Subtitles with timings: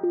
[0.00, 0.08] Jeg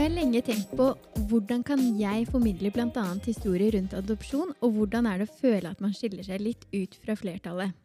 [0.00, 0.86] har lenge tenkt på
[1.28, 2.88] hvordan kan jeg formidle bl.a.
[3.26, 6.96] historier rundt adopsjon, og hvordan er det å føle at man skiller seg litt ut
[7.04, 7.76] fra flertallet.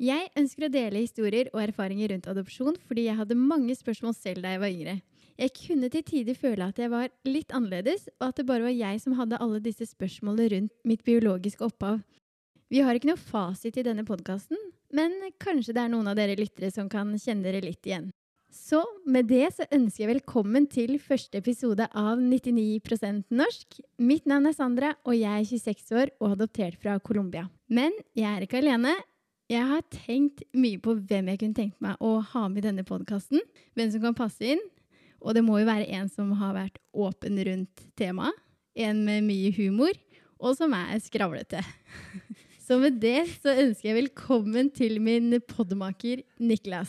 [0.00, 4.40] Jeg ønsker å dele historier og erfaringer rundt adopsjon fordi jeg hadde mange spørsmål selv
[4.46, 4.96] da jeg var yngre.
[5.34, 8.74] Jeg kunne til tider føle at jeg var litt annerledes, og at det bare var
[8.74, 12.04] jeg som hadde alle disse spørsmålene rundt mitt biologiske opphav.
[12.70, 14.58] Vi har ikke noe fasit i denne podkasten,
[14.94, 18.12] men kanskje det er noen av dere lyttere som kan kjenne dere litt igjen.
[18.54, 18.78] Så
[19.10, 23.80] med det så ønsker jeg velkommen til første episode av 99% norsk.
[23.98, 27.48] Mitt navn er Sandra, og jeg er 26 år og adoptert fra Colombia.
[27.66, 28.94] Men jeg er ikke alene.
[29.50, 32.86] Jeg har tenkt mye på hvem jeg kunne tenkt meg å ha med i denne
[32.86, 33.42] podkasten.
[33.74, 34.62] Hvem som kan passe inn.
[35.24, 38.36] Og det må jo være en som har vært åpen rundt temaet.
[38.74, 39.94] En med mye humor,
[40.42, 41.62] og som er skravlete.
[42.64, 46.88] Så med det så ønsker jeg velkommen til min podmaker Niklas.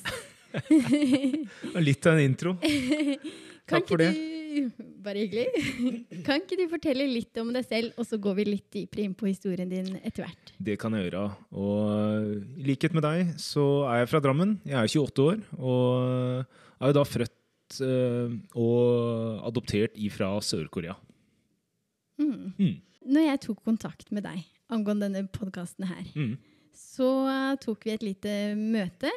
[1.88, 2.55] Litt av en intro.
[3.67, 6.22] Kan Takk for ikke Du, bare hyggelig.
[6.23, 9.16] Kan ikke du fortelle litt om deg selv, og så går vi litt dypere inn
[9.17, 10.53] på historien din etter hvert?
[10.64, 11.25] Det kan jeg gjøre.
[11.59, 14.55] Og i likhet med deg så er jeg fra Drammen.
[14.64, 17.36] Jeg er 28 år og er jo da født
[17.83, 20.95] eh, og adoptert ifra Sør-Korea.
[22.21, 22.53] Mm.
[22.59, 22.75] Mm.
[23.11, 24.37] Når jeg tok kontakt med deg
[24.73, 26.37] angående denne podkasten her, Mm.
[26.73, 27.09] så
[27.61, 29.11] tok vi et lite møte.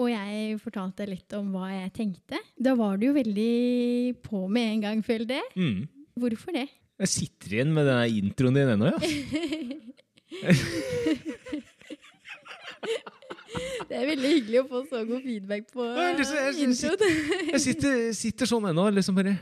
[0.00, 2.38] Og jeg fortalte litt om hva jeg tenkte.
[2.56, 5.44] Da var du jo veldig på med en gang, føler jeg.
[5.56, 5.88] Mm.
[6.18, 6.68] Hvorfor det?
[7.02, 8.98] Jeg sitter igjen med denne introen din ennå, ja.
[13.92, 17.50] Det er veldig hyggelig å få så god feedback på Ja, liksom, jeg- jeg- introen.
[17.52, 19.34] Jeg sitter, sitter sånn ennå liksom bare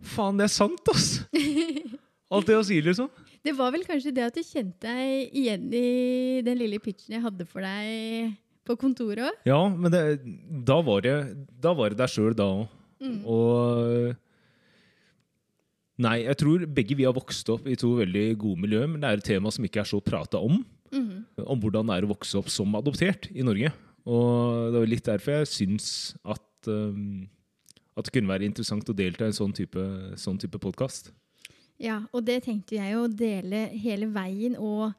[0.00, 1.08] Faen, det er sant, ass!
[2.32, 3.10] Alt det å si, liksom.
[3.44, 7.24] Det var vel kanskje det at du kjente deg igjen i den lille pitchen jeg
[7.24, 8.32] hadde for deg
[8.64, 9.36] på kontoret òg.
[9.50, 10.02] Ja, men det,
[10.64, 11.14] da var det
[11.60, 12.68] Da var det deg sjøl da òg.
[13.02, 13.20] Mm.
[13.28, 14.16] Og
[16.00, 19.08] Nei, jeg tror begge vi har vokst opp i to veldig gode miljøer, men det
[19.10, 20.62] er et tema som ikke er så prata om.
[20.90, 21.24] Mhm.
[21.46, 23.72] Om hvordan det er å vokse opp som adoptert i Norge.
[24.06, 25.88] Og det var litt derfor jeg syns
[26.24, 27.28] at, um,
[27.96, 29.84] at det kunne være interessant å delta i en sånn type,
[30.18, 31.12] sånn type podkast.
[31.80, 34.92] Ja, og det tenkte jeg å dele hele veien, og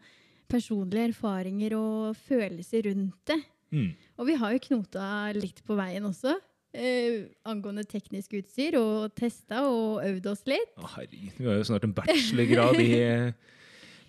[0.51, 3.39] personlige erfaringer og følelser rundt det.
[3.71, 3.91] Mm.
[4.19, 5.05] Og vi har jo knota
[5.37, 6.35] litt på veien også.
[6.71, 10.73] Eh, angående teknisk utstyr, og testa og øvd oss litt.
[10.79, 12.91] Å, herregud, vi har jo snart en bachelorgrad i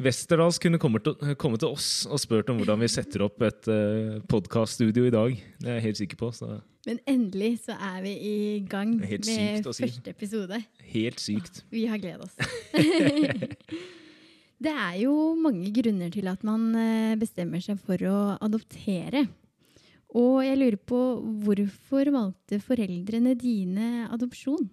[0.02, 3.68] Westerdals kunne kommet til, komme til oss og spurt om hvordan vi setter opp et
[3.70, 5.36] uh, podkaststudio i dag.
[5.60, 6.30] Det er jeg helt sikker på.
[6.34, 6.48] Så
[6.88, 8.36] Men endelig så er vi i
[8.68, 9.36] gang med si.
[9.62, 10.62] første episode.
[10.94, 11.62] helt sykt.
[11.70, 12.34] Vi har gleda oss.
[14.66, 19.26] det er jo mange grunner til at man eh, bestemmer seg for å adoptere.
[20.18, 21.00] Og jeg lurer på
[21.46, 24.66] hvorfor valgte foreldrene dine adopsjon?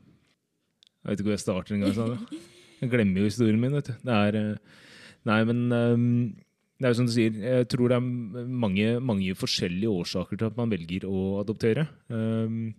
[0.99, 1.95] Jeg vet ikke hvor jeg starter engang.
[1.95, 2.39] Sandra.
[2.79, 3.75] Jeg glemmer jo historien min.
[3.77, 3.93] vet du.
[4.03, 4.87] Det er, eh,
[5.27, 6.05] nei, men um,
[6.79, 10.47] det er jo som du sier, jeg tror det er mange, mange forskjellige årsaker til
[10.47, 11.87] at man velger å adoptere.
[12.07, 12.71] Um,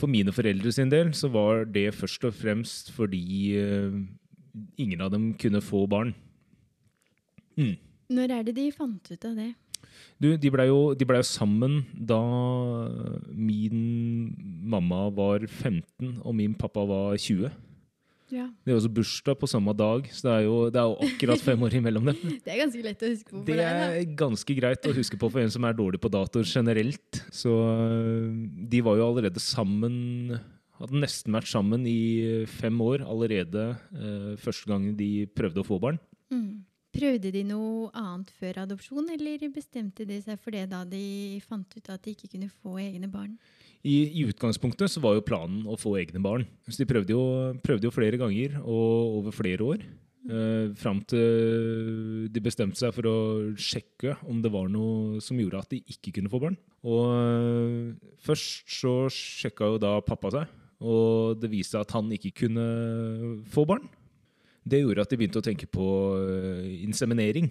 [0.00, 3.98] for mine foreldre sin del så var det først og fremst fordi uh,
[4.80, 6.14] ingen av dem kunne få barn.
[7.60, 7.76] Mm.
[8.12, 9.52] Når er det de fant ut av det?
[10.22, 12.20] Du, de blei jo, de ble jo sammen da
[13.34, 14.32] min
[14.72, 17.50] mamma var 15 og min pappa var 20.
[18.32, 18.46] Ja.
[18.64, 21.42] Det er også bursdag på samme dag, så det er jo, det er jo akkurat
[21.44, 22.22] fem år imellom dem.
[22.44, 25.30] Det er ganske lett å huske på for Det er ganske greit å huske på
[25.34, 27.20] for en som er dårlig på datoer generelt.
[27.28, 28.32] Så øh,
[28.72, 30.40] de var jo allerede sammen
[30.82, 35.76] Hadde nesten vært sammen i fem år allerede eh, første gang de prøvde å få
[35.78, 36.00] barn.
[36.32, 36.64] Mm.
[36.92, 41.76] Prøvde de noe annet før adopsjon, eller bestemte de seg for det da de fant
[41.76, 43.36] ut at de ikke kunne få egne barn?
[43.82, 46.46] I, I utgangspunktet så var jo planen å få egne barn.
[46.68, 47.24] Så de prøvde jo,
[47.64, 49.84] prøvde jo flere ganger og over flere år.
[50.22, 53.16] Eh, fram til de bestemte seg for å
[53.58, 56.58] sjekke om det var noe som gjorde at de ikke kunne få barn.
[56.86, 62.14] Og eh, først så sjekka jo da pappa seg, og det viste seg at han
[62.14, 62.68] ikke kunne
[63.50, 63.90] få barn.
[64.62, 65.88] Det gjorde at de begynte å tenke på
[66.22, 67.50] øh, inseminering.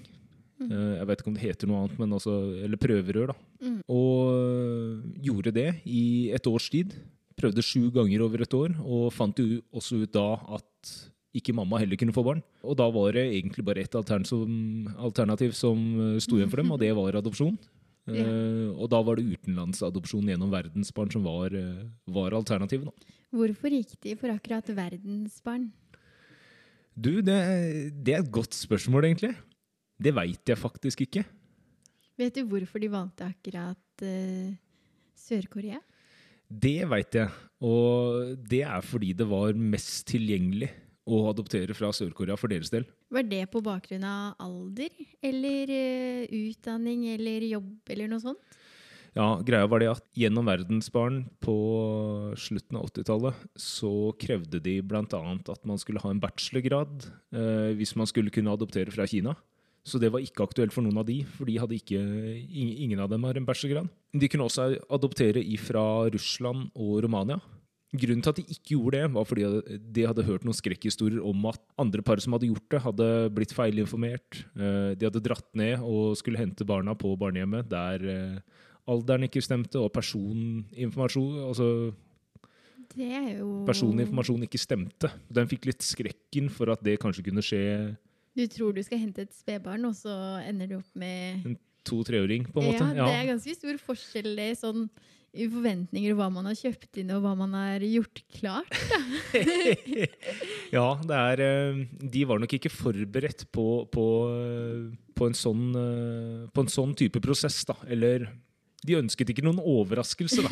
[0.68, 2.36] Eh, jeg vet ikke om det heter noe annet, men altså,
[2.66, 3.32] eller prøverør.
[3.34, 3.38] da.
[3.62, 3.80] Mm.
[3.92, 6.04] Og gjorde det i
[6.36, 6.94] et års tid.
[7.40, 10.28] Prøvde sju ganger over et år, og fant jo også ut da
[10.60, 10.92] at
[11.38, 12.42] ikke mamma heller kunne få barn.
[12.68, 16.82] Og da var det egentlig bare ett alternativ, som øh, sto igjen for dem, og
[16.82, 17.58] det var adopsjon.
[18.10, 18.24] Ja.
[18.26, 22.90] Eh, og da var det utenlandsadopsjon gjennom verdensbarn som var, øh, var alternativet.
[23.30, 25.68] Hvorfor gikk de for akkurat verdensbarn?
[26.98, 27.38] Du, det,
[28.02, 29.36] det er et godt spørsmål, egentlig.
[30.02, 31.24] Det veit jeg faktisk ikke.
[32.18, 34.54] Vet du hvorfor de valgte akkurat uh,
[35.18, 35.80] Sør-Korea?
[36.52, 37.30] Det veit jeg,
[37.64, 40.72] og det er fordi det var mest tilgjengelig
[41.08, 42.84] å adoptere fra Sør-Korea for deres del.
[43.14, 44.92] Var det på bakgrunn av alder,
[45.24, 48.60] eller uh, utdanning, eller jobb, eller noe sånt?
[49.12, 51.54] Ja, greia var det at gjennom Verdensbarn på
[52.40, 55.04] slutten av 80-tallet så krevde de bl.a.
[55.04, 59.36] at man skulle ha en bachelorgrad eh, hvis man skulle kunne adoptere fra Kina.
[59.88, 61.98] Så det var ikke aktuelt for noen av de, for de hadde ikke,
[62.52, 63.90] ingen av dem har en bachelorgrad.
[64.14, 67.40] De kunne også adoptere fra Russland og Romania.
[67.92, 71.48] Grunnen til at de ikke gjorde det, var fordi de hadde hørt noen skrekkhistorier om
[71.50, 74.44] at andre par som hadde gjort det, hadde blitt feilinformert.
[74.56, 78.62] Eh, de hadde dratt ned og skulle hente barna på barnehjemmet der eh,
[78.92, 81.68] alderen ikke stemte, og personinformasjon altså
[82.96, 83.50] jo...
[83.68, 85.12] Personinformasjon ikke stemte.
[85.32, 87.62] Den fikk litt skrekken for at det kanskje kunne skje.
[88.38, 90.14] Du tror du skal hente et spedbarn, og så
[90.48, 91.58] ender du opp med En
[91.88, 92.92] to-treåring, på en måte?
[92.96, 94.86] Ja, det er ganske stor forskjell i sånn
[95.32, 98.74] i forventninger hva man har kjøpt inn, og hva man har gjort klart.
[100.76, 104.06] ja, det er eh, De var nok ikke forberedt på, på,
[105.16, 107.78] på, en, sånn, eh, på en sånn type prosess, da.
[107.88, 108.28] Eller
[108.84, 110.52] de ønsket ikke noen overraskelse, da.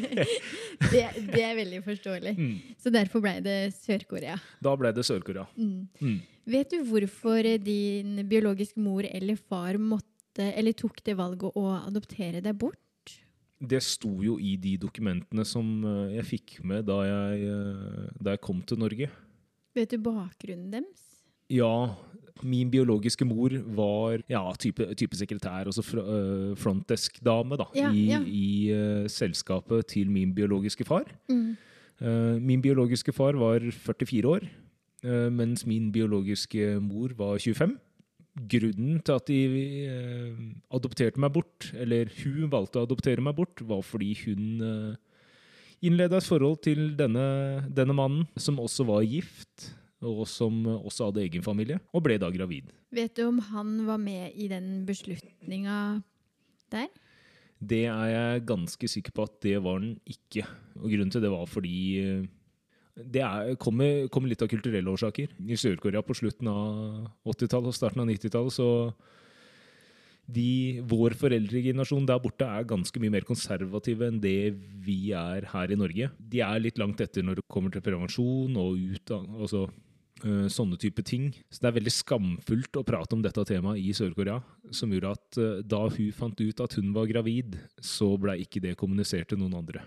[0.94, 1.04] det,
[1.34, 2.34] det, er veldig forståelig.
[2.38, 2.76] Mm.
[2.80, 4.38] Så derfor ble det Sør-Korea.
[4.64, 5.44] Da ble det Sør-Korea.
[5.60, 5.90] Mm.
[6.00, 6.20] Mm.
[6.50, 12.40] Vet du hvorfor din biologiske mor eller far måtte, eller tok det valget å adoptere
[12.42, 12.78] deg bort?
[13.60, 18.34] Det sto jo i de dokumentene som eh, jeg fikk med da jeg, eh, da
[18.34, 19.10] jeg kom til Norge.
[19.76, 21.04] Vet du bakgrunnen deres?
[21.52, 21.92] Ja,
[22.46, 28.20] min biologiske mor var ja, type, type sekretær, altså frontdesk-dame, da, ja, i, ja.
[28.24, 31.10] i uh, selskapet til min biologiske far.
[31.28, 31.58] Mm.
[32.00, 34.46] Uh, min biologiske far var 44 år,
[35.02, 37.76] mens min biologiske mor var 25.
[38.50, 39.38] Grunnen til at de
[40.70, 44.60] adopterte meg bort, eller hun valgte å adoptere meg bort, var fordi hun
[45.80, 47.26] innleda et forhold til denne,
[47.72, 49.70] denne mannen, som også var gift
[50.00, 52.70] og som også hadde egen familie, og ble da gravid.
[52.94, 56.00] Vet du om han var med i den beslutninga
[56.72, 56.88] der?
[57.60, 60.46] Det er jeg ganske sikker på at det var han ikke.
[60.80, 62.22] Og grunnen til det var fordi eh,
[63.04, 65.32] det er, kommer, kommer, litt av kulturelle årsaker.
[65.46, 68.68] I Sør-Korea på slutten av 80-tallet og starten av 90-tallet så
[70.30, 74.52] de, Vår foreldregenerasjon der borte er ganske mye mer konservative enn det
[74.84, 76.10] vi er her i Norge.
[76.18, 79.40] De er litt langt etter når det kommer til prevensjon og utdanning.
[79.40, 81.30] Altså øh, sånne type ting.
[81.50, 84.38] Så det er veldig skamfullt å prate om dette temaet i Sør-Korea.
[84.70, 88.62] Som gjorde at øh, da hun fant ut at hun var gravid, så ble ikke
[88.68, 89.82] det kommunisert til noen andre.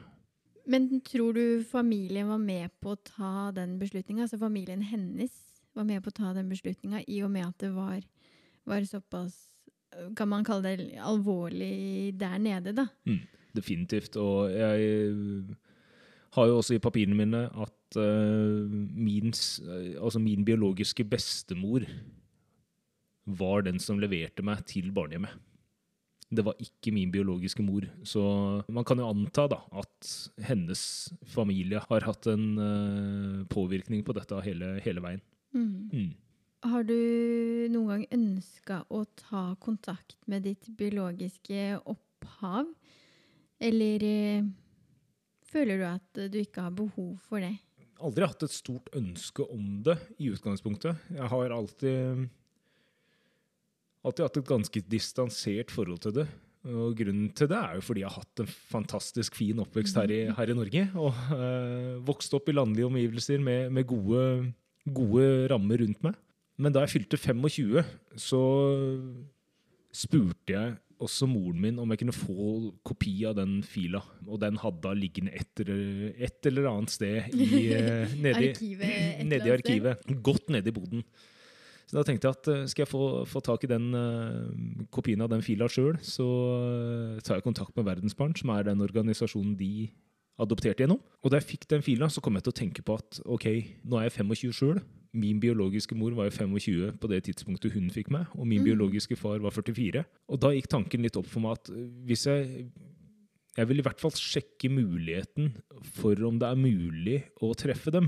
[0.66, 4.24] Men tror du familien var med på å ta den beslutninga?
[4.26, 5.34] Altså familien hennes
[5.76, 8.06] var med på å ta den beslutninga i og med at det var,
[8.70, 9.50] var såpass
[10.18, 12.88] Kan man kalle det alvorlig der nede, da?
[13.06, 13.20] Mm,
[13.54, 14.16] definitivt.
[14.18, 15.44] Og jeg
[16.34, 19.30] har jo også i papirene mine at uh, min,
[20.02, 21.86] altså min biologiske bestemor
[23.26, 25.38] var den som leverte meg til barnehjemmet.
[26.34, 27.86] Det var ikke min biologiske mor.
[28.08, 28.24] Så
[28.74, 30.10] man kan jo anta da, at
[30.48, 30.84] hennes
[31.30, 35.24] familie har hatt en uh, påvirkning på dette hele, hele veien.
[35.54, 35.90] Mm.
[35.94, 36.12] Mm.
[36.64, 36.98] Har du
[37.74, 42.72] noen gang ønska å ta kontakt med ditt biologiske opphav?
[43.64, 44.50] Eller uh,
[45.54, 47.56] føler du at du ikke har behov for det?
[48.04, 51.00] aldri hatt et stort ønske om det i utgangspunktet.
[51.14, 52.28] Jeg har alltid,
[54.04, 56.28] alltid hatt et ganske distansert forhold til det.
[56.64, 60.12] Og grunnen til det er jo fordi jeg har hatt en fantastisk fin oppvekst her
[60.16, 60.86] i, her i Norge.
[60.96, 64.54] Og øh, vokst opp i landlige omgivelser med, med gode,
[64.88, 66.16] gode rammer rundt meg.
[66.62, 67.84] Men da jeg fylte 25,
[68.20, 68.44] så
[69.94, 72.48] spurte jeg også moren min om jeg kunne få
[72.86, 74.00] kopi av den fila.
[74.28, 79.54] Og den hadde hun liggende et, et, eller annet sted i, eh, nedi, arkivet, nedi
[79.54, 80.08] arkivet.
[80.24, 81.04] Godt nedi boden.
[81.90, 85.22] Så da tenkte jeg at eh, skal jeg få, få tak i den uh, kopien
[85.24, 89.58] av den fila sjøl, så uh, tar jeg kontakt med Verdensbarn, som er den organisasjonen
[89.60, 89.90] de
[90.42, 91.02] adopterte gjennom.
[91.22, 93.48] Og da jeg fikk den fila, så kom jeg til å tenke på at ok,
[93.86, 94.82] nå er jeg 25 sjøl.
[95.14, 98.72] Min biologiske mor var jo 25 på det tidspunktet hun fikk meg, og min mm.
[98.72, 100.02] biologiske far var 44.
[100.34, 101.72] Og da gikk tanken litt opp for meg at
[102.08, 102.68] hvis jeg
[103.54, 105.52] Jeg vil i hvert fall sjekke muligheten
[105.94, 108.08] for om det er mulig å treffe dem.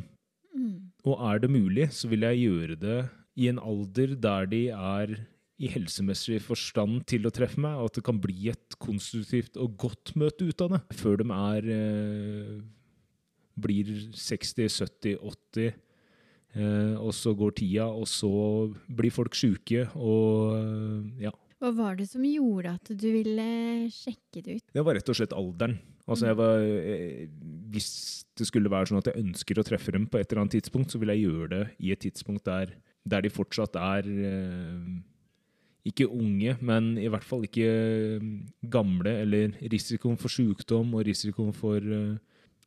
[0.58, 0.90] Mm.
[1.06, 2.96] Og er det mulig, så vil jeg gjøre det
[3.36, 5.16] i en alder der de er
[5.56, 9.78] i helsemessig forstand til å treffe meg, og at det kan bli et konstruktivt og
[9.80, 10.82] godt møte ut av det.
[11.00, 12.54] Før de er eh,
[13.56, 15.76] blir 60, 70, 80
[16.56, 18.30] Eh, og så går tida, og så
[18.88, 21.34] blir folk sjuke, og eh, ja.
[21.60, 23.48] Hva var det som gjorde at du ville
[23.92, 24.66] sjekke det ut?
[24.76, 25.78] Det var rett og slett alderen.
[26.06, 27.26] Altså jeg var, eh,
[27.74, 27.90] hvis
[28.40, 30.94] det skulle være sånn at jeg ønsker å treffe dem på et eller annet tidspunkt,
[30.94, 32.72] så vil jeg gjøre det i et tidspunkt der,
[33.06, 34.96] der de fortsatt er eh,
[35.86, 38.30] ikke unge, men i hvert fall ikke eh,
[38.72, 42.16] gamle, eller risikoen for sykdom og risikoen for eh,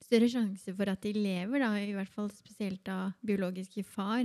[0.08, 4.22] Større sjanse for at de lever, da, i hvert fall spesielt av biologiske far.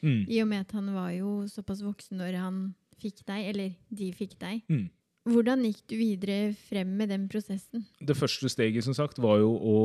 [0.00, 2.60] mm, I og med at han var jo såpass voksen når han
[3.02, 4.62] fikk deg, eller de fikk deg.
[4.70, 4.86] mm.
[5.26, 7.82] Hvordan gikk du videre frem med den prosessen?
[7.98, 9.78] Det første steget som sagt, var jo å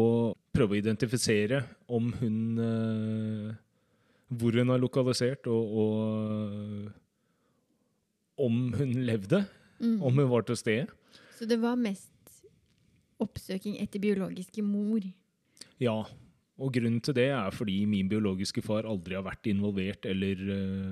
[0.53, 2.37] prøve å identifisere om hun
[4.31, 6.91] Hvor hun er lokalisert, og, og
[8.41, 9.43] om hun levde.
[9.81, 10.01] Mm.
[10.01, 10.87] Om hun var til stede.
[11.37, 12.11] Så det var mest
[13.21, 15.05] oppsøking etter biologiske mor.
[15.81, 16.03] Ja.
[16.61, 20.91] Og grunnen til det er fordi min biologiske far aldri har vært involvert eller uh,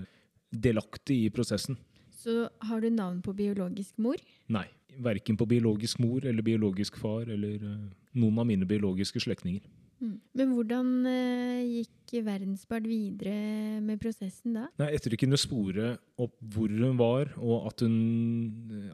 [0.50, 1.77] delaktig i prosessen.
[2.19, 4.17] Så har du navn på biologisk mor?
[4.50, 4.65] Nei.
[5.00, 7.75] Verken på biologisk mor eller biologisk far eller uh,
[8.17, 9.62] noen av mine biologiske slektninger.
[10.00, 10.15] Mm.
[10.39, 14.65] Men hvordan eh, gikk Verdensbard videre med prosessen da?
[14.79, 17.98] Nei, etter å kunne spore opp hvor hun var, og at hun,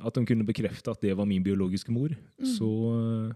[0.03, 2.09] at hun kunne bekrefte at det var min biologiske mor,
[2.41, 2.49] Mm.
[2.57, 2.69] så
[2.99, 3.33] eh,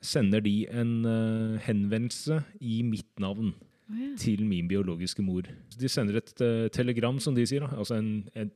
[0.00, 3.54] sender de en eh, henvendelse i mitt navn
[3.88, 4.10] Oh, ja.
[4.20, 5.46] til min biologiske mor.
[5.80, 7.70] De sender et eh, telegram, som de sier, da.
[7.80, 8.50] altså en, en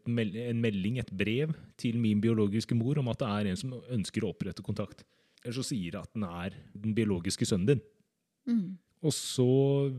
[0.60, 4.34] melding, et brev, til min biologiske mor om at det er en som ønsker å
[4.34, 5.06] opprette kontakt.
[5.42, 7.84] Eller så sier de at den er den biologiske sønnen din.
[8.46, 8.78] Mm.
[9.02, 9.46] Og så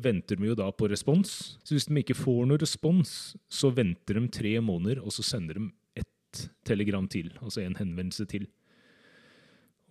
[0.04, 1.58] venter de jo da på respons.
[1.64, 5.60] Så hvis de ikke får noen respons, så venter de tre måneder, og så sender
[5.60, 5.68] de
[6.00, 8.48] ett telegram til, altså en henvendelse til.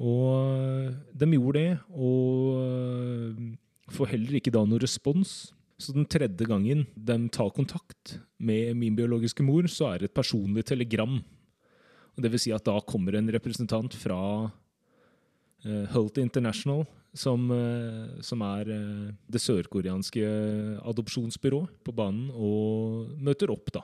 [0.01, 5.53] Og de gjorde det, og får heller ikke da noen respons.
[5.83, 10.17] Så den tredje gangen de tar kontakt med min biologiske mor, så er det et
[10.17, 11.21] personlig telegram.
[12.17, 14.49] Og det vil si at da kommer en representant fra
[15.65, 20.23] eh, Hult International, som, eh, som er eh, det sørkoreanske
[20.89, 23.83] adopsjonsbyrået, på banen, og møter opp da,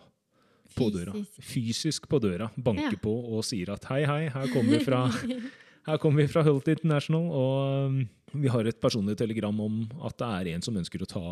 [0.77, 1.15] på døra.
[1.43, 2.09] Fysisk.
[2.09, 2.51] På døra.
[2.57, 3.03] Banker Ja.
[3.03, 5.03] på og sier at hei, hei, her kommer vi fra,
[5.89, 10.29] her kommer vi fra Hult International, og vi har et personlig telegram om at det
[10.29, 11.25] er en som ønsker å ta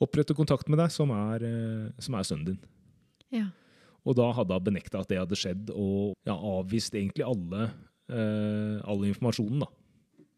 [0.00, 1.42] opprette kontakt med deg, som er,
[2.00, 2.60] som er sønnen din.
[3.34, 3.46] Ja.
[4.08, 7.66] Og da hadde hun benekta at det hadde skjedd, og ja, avvist egentlig alle,
[8.10, 9.62] all informasjonen.
[9.64, 9.68] da.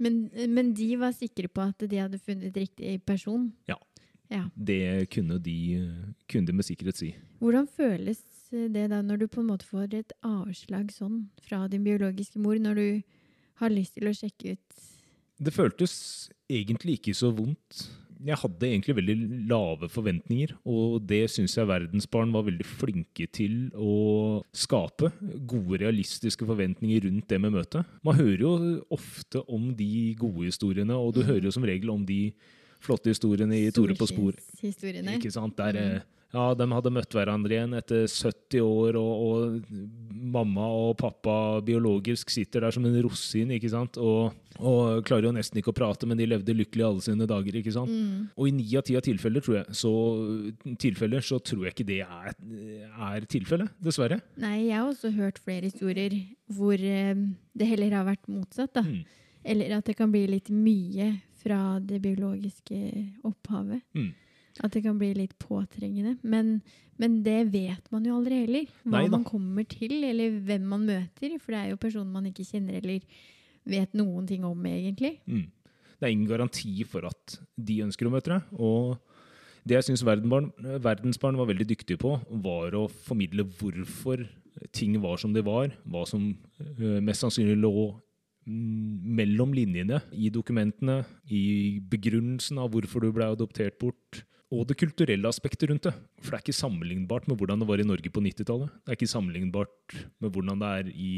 [0.02, 3.50] Men, men de var sikre på at de hadde funnet riktig person?
[3.70, 3.78] Ja.
[4.32, 4.44] ja.
[4.54, 5.56] Det kunne de,
[6.30, 7.12] kunne de med sikkerhet si.
[7.42, 11.84] Hvordan føles det da når du på en måte får et avslag sånn fra din
[11.86, 12.86] biologiske mor, når du
[13.62, 14.82] har lyst til å sjekke ut
[15.42, 15.94] Det føltes
[16.50, 17.86] egentlig ikke så vondt.
[18.24, 19.16] Jeg hadde egentlig veldig
[19.50, 25.10] lave forventninger, og det syns jeg Verdensbarn var veldig flinke til å skape.
[25.46, 27.84] Gode, realistiske forventninger rundt det med møtet.
[28.04, 28.52] Man hører jo
[28.94, 31.26] ofte om de gode historiene, og du Mhm.
[31.32, 32.32] hører jo som regel om de
[32.80, 34.32] flotte historiene i Tore på spor.
[35.18, 35.56] Ikke sant?
[35.56, 36.02] Der, Mm.
[36.32, 41.34] Ja, de hadde møtt hverandre igjen etter 70 år, og, og mamma og pappa
[41.64, 43.98] biologisk sitter der som en rosin, ikke sant?
[44.00, 47.58] Og, og klarer jo nesten ikke å prate, men de levde lykkelig alle sine dager,
[47.60, 47.92] ikke sant?
[47.92, 48.30] Mm.
[48.32, 49.92] Og i ni av ti av tilfeller, tror jeg, så,
[50.80, 52.32] tilfeller, så tror jeg ikke det er,
[53.12, 54.22] er tilfellet, dessverre.
[54.40, 56.16] Nei, jeg har også hørt flere historier
[56.52, 57.12] hvor eh,
[57.52, 58.72] det heller har vært motsatt.
[58.78, 58.86] da.
[58.88, 59.04] Mm.
[59.52, 61.12] Eller at det kan bli litt mye
[61.42, 62.78] fra det biologiske
[63.26, 63.82] opphavet.
[63.98, 64.12] Mm.
[64.60, 66.18] At det kan bli litt påtrengende.
[66.22, 66.58] Men,
[67.00, 68.66] men det vet man jo aldri heller.
[68.84, 69.14] Hva Neida.
[69.16, 71.38] man kommer til, eller hvem man møter.
[71.40, 73.06] For det er jo personer man ikke kjenner eller
[73.72, 75.16] vet noen ting om, egentlig.
[75.30, 75.48] Mm.
[75.96, 78.54] Det er ingen garanti for at de ønsker å møte deg.
[78.58, 78.98] Og
[79.62, 84.24] det jeg syns verdensbarn, var veldig dyktige på, var å formidle hvorfor
[84.74, 85.70] ting var som de var.
[85.86, 87.92] Hva som øh, mest sannsynlig lå
[88.42, 94.24] mellom linjene i dokumentene, i begrunnelsen av hvorfor du ble adoptert bort.
[94.52, 95.94] Og det kulturelle aspektet rundt det.
[96.20, 98.74] For det er ikke sammenlignbart med hvordan det var i Norge på 90-tallet.
[98.82, 101.12] Det er ikke sammenlignbart med hvordan det er i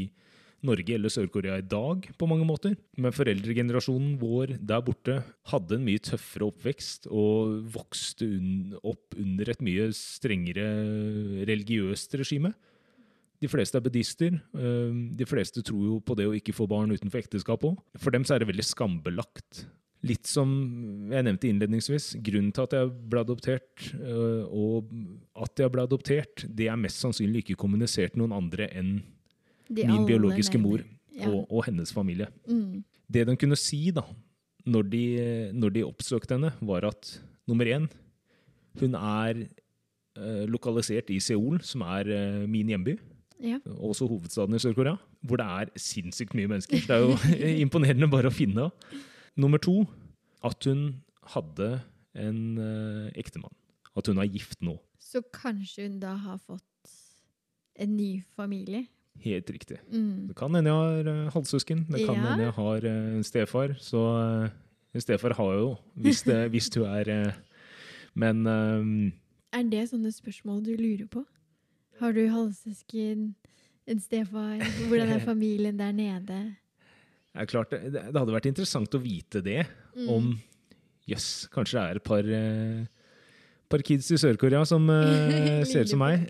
[0.65, 2.73] Norge eller Sør-Korea i dag, på mange måter.
[2.97, 5.19] Men foreldregenerasjonen vår der borte
[5.51, 10.65] hadde en mye tøffere oppvekst og vokste un opp under et mye strengere
[11.45, 12.55] religiøst regime.
[13.43, 14.39] De fleste er buddhister.
[14.55, 17.75] De fleste tror jo på det å ikke få barn utenfor ekteskap òg.
[17.99, 19.65] For dem så er det veldig skambelagt.
[20.05, 20.49] Litt som
[21.09, 24.91] jeg nevnte innledningsvis, grunnen til at jeg ble adoptert, øh, og
[25.45, 28.99] at jeg ble adoptert, det er mest sannsynlig ikke kommunisert til noen andre enn
[29.69, 30.83] De min biologiske mor
[31.15, 31.29] Ja.
[31.31, 32.27] og, og hennes familie.
[32.45, 32.83] Mm.
[33.07, 34.03] Det de kunne si da,
[34.67, 35.03] når de,
[35.55, 37.13] når de oppsøkte henne, var at
[37.47, 37.85] nummer én,
[38.81, 42.97] hun er eh, lokalisert i Seoul, som er eh, min hjemby.
[43.39, 43.61] Ja.
[43.79, 46.83] Også hovedstaden i Sør-Korea, hvor det er sinnssykt mye mennesker.
[46.83, 47.15] Det er jo
[47.65, 48.69] imponerende bare å finne.
[49.37, 49.83] Nummer to,
[50.43, 51.01] at hun
[51.35, 51.81] hadde
[52.15, 53.53] en uh, ektemann.
[53.97, 54.77] At hun er gift nå.
[54.99, 56.93] Så kanskje hun da har fått
[57.75, 58.85] en ny familie?
[59.23, 59.77] Helt riktig.
[59.91, 60.27] Mm.
[60.29, 61.85] Det kan hende jeg har uh, halvsøsken.
[61.91, 62.29] Det kan Ja.
[62.29, 63.75] hende jeg har en stefar.
[63.79, 64.01] Så
[64.95, 67.33] en stefar har jeg jo, hvis, det, hvis du er
[68.13, 69.13] Men um,
[69.51, 71.25] Er det sånne spørsmål du lurer på?
[71.99, 73.35] Har du halvsøsken,
[73.87, 74.59] en stefar?
[74.87, 76.55] Hvordan er familien der nede?
[77.35, 79.63] Er klart, det, det hadde vært interessant å vite det.
[79.95, 80.07] Mm.
[80.15, 80.29] Om
[81.09, 82.85] jøss, kanskje det er et par, uh,
[83.71, 86.25] par kids i Sør-Korea som uh, ser ut som meg.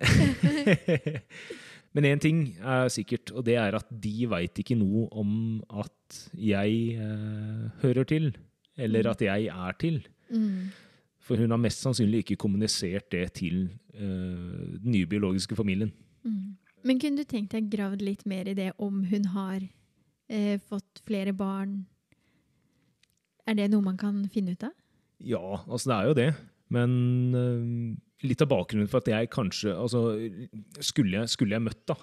[1.95, 6.17] Men én ting er sikkert, og det er at de veit ikke noe om at
[6.35, 8.33] jeg uh, hører til.
[8.75, 9.11] Eller Mm.
[9.13, 10.01] at jeg er til.
[10.27, 10.73] Mm.
[11.23, 15.93] For hun har mest sannsynlig ikke kommunisert det til den nye biologiske familien.
[16.27, 16.57] Mm.
[16.85, 19.63] Men kunne du tenkt deg gravd litt mer i det om hun har
[20.29, 21.83] eh, fått flere barn?
[23.45, 24.73] Er det noe man kan finne ut av?
[25.23, 26.29] Ja, altså det er jo det.
[26.73, 26.91] Men
[27.37, 30.07] eh, litt av bakgrunnen for at jeg kanskje altså,
[30.79, 31.97] skulle, jeg, skulle jeg møtt, da,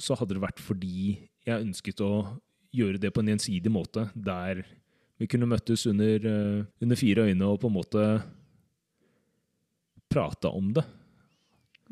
[0.00, 1.16] så hadde det vært fordi
[1.46, 2.12] jeg ønsket å
[2.72, 4.64] gjøre det på en gjensidig måte, der
[5.20, 8.06] vi kunne møttes under, eh, under fire øyne og på en måte
[10.12, 10.84] prate om det.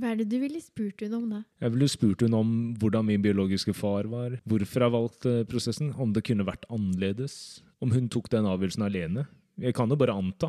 [0.00, 1.42] Hva er det du ville spurt hun om da?
[1.60, 6.14] Jeg ville spurt hun om hvordan min biologiske far var, hvorfor jeg valgte prosessen, om
[6.16, 9.26] det kunne vært annerledes, om hun tok den avgjørelsen alene.
[9.60, 10.48] Jeg kan jo bare anta.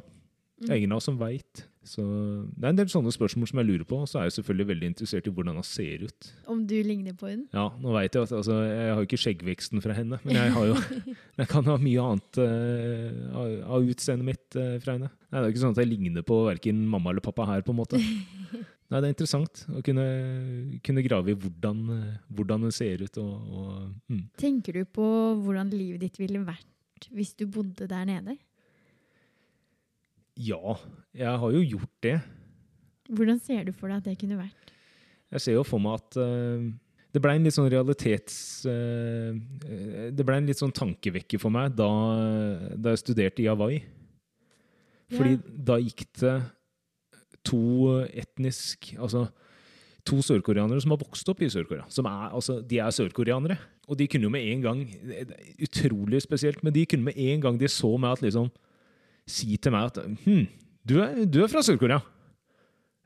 [0.62, 1.63] Det er ingen av oss som veit.
[1.81, 2.03] Så
[2.53, 3.98] det er en del sånne spørsmål som jeg lurer på.
[4.03, 6.27] Og så er jeg selvfølgelig veldig interessert i hvordan han ser ut.
[6.53, 7.48] Om du ligner på henne?
[7.55, 10.51] Ja, nå vet Jeg at altså, jeg har jo ikke skjeggveksten fra henne, men jeg,
[10.53, 10.75] har jo,
[11.41, 15.10] jeg kan ha mye annet uh, av utseendet mitt uh, fra henne.
[15.31, 17.65] Nei, Det er jo ikke sånn at jeg ligner på verken mamma eller pappa her.
[17.65, 18.01] på en måte.
[18.92, 20.06] Nei, Det er interessant å kunne,
[20.84, 21.80] kunne grave i hvordan,
[22.28, 23.20] hvordan det ser ut.
[23.22, 23.75] Og, og,
[24.12, 24.24] mm.
[24.42, 25.06] Tenker du på
[25.40, 28.36] hvordan livet ditt ville vært hvis du bodde der nede?
[30.38, 30.75] Ja,
[31.16, 32.18] jeg har jo gjort det.
[33.12, 34.75] Hvordan ser du for deg at det kunne vært?
[35.32, 36.68] Jeg ser jo for meg at uh,
[37.12, 38.36] det ble en litt sånn realitets...
[38.72, 39.36] eh,
[40.16, 41.90] det ble en litt sånn tankevekker for meg da,
[42.80, 43.82] da jeg studerte i Hawaii.
[45.12, 45.42] Fordi Ja.
[45.72, 46.36] da gikk det
[47.48, 49.27] to etnisk Altså
[50.08, 51.86] to sørkoreanere som har vokst opp i Sør-Korea.
[51.94, 53.58] Som altså, de er sørkoreanere.
[53.90, 54.82] Og de kunne jo med en gang
[55.62, 58.50] Utrolig spesielt, men de kunne med en gang de så meg at liksom
[59.30, 60.48] Si til meg at hm,
[60.88, 62.00] du er, du er fra Sør-Korea.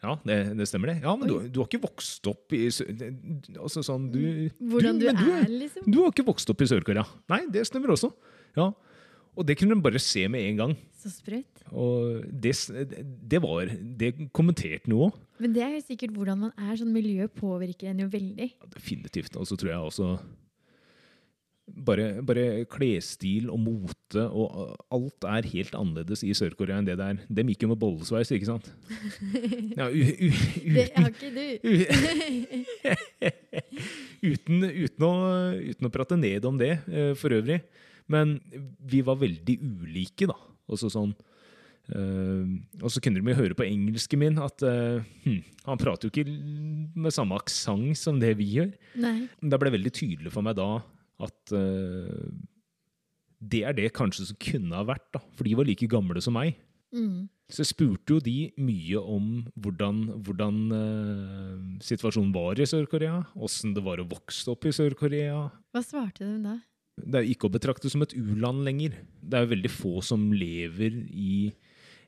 [0.06, 0.96] Ja, det, det stemmer det.
[1.04, 2.68] Ja, men du, du har ikke vokst opp i.
[2.70, 4.22] Altså sånn, du
[4.72, 5.86] Hvordan du, du er, liksom?
[5.90, 7.04] Du har ikke vokst opp i Sør-Korea.
[7.32, 8.12] Nei, det stemmer også.
[8.58, 8.70] Ja.
[9.36, 10.76] Og det kunne de bare se med en gang.
[11.02, 11.55] Så sprøtt.
[11.74, 12.54] Og det,
[13.26, 15.22] det var Det kommenterte noe òg.
[15.42, 16.76] Men det er jo sikkert hvordan man er.
[16.80, 18.50] Sånn miljø påvirker en jo veldig.
[18.76, 19.36] Definitivt.
[19.40, 20.08] Og så tror jeg også
[21.66, 27.08] bare, bare klesstil og mote og alt er helt annerledes i Sør-Korea enn det det
[27.10, 27.16] er.
[27.40, 28.68] Dem gikk jo med bollesveis, ikke sant?
[29.80, 31.46] Ja, Det har ikke du.
[34.32, 35.12] uten, uten, å,
[35.74, 37.60] uten å prate ned om det eh, for øvrig.
[38.12, 38.38] Men
[38.86, 40.38] vi var veldig ulike, da.
[40.70, 41.14] Også sånn
[41.94, 46.14] eh, Og så kunne de høre på engelsken min at uh, hm, han prater jo
[46.14, 46.26] ikke
[46.96, 48.74] med samme aksent som det vi gjør.
[49.02, 49.30] Nei.
[49.42, 50.70] Det ble veldig tydelig for meg da
[51.26, 52.34] at uh,
[53.40, 55.22] det er det kanskje som kunne ha vært, da.
[55.38, 56.58] For de var like gamle som meg.
[56.96, 57.28] Mm.
[57.52, 59.26] Så jeg spurte jo de mye om
[59.62, 60.56] hvordan, hvordan
[61.84, 63.20] situasjonen var i Sør-Korea.
[63.38, 65.44] Åssen det var å vokse opp i Sør-Korea.
[65.76, 66.56] Hva svarte de da?
[66.96, 68.96] Det er jo ikke å betrakte som et u-land lenger.
[69.20, 71.52] Det er jo veldig få som lever i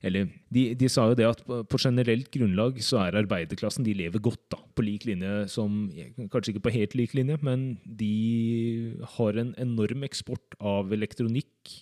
[0.08, 4.24] Eller de, de sa jo det at på, generelt grunnlag så er arbeiderklassen de lever
[4.24, 4.62] godt, da.
[4.78, 5.88] På lik linje som
[6.32, 11.76] Kanskje ikke på helt lik linje, men de har en enorm eksport av elektronikk.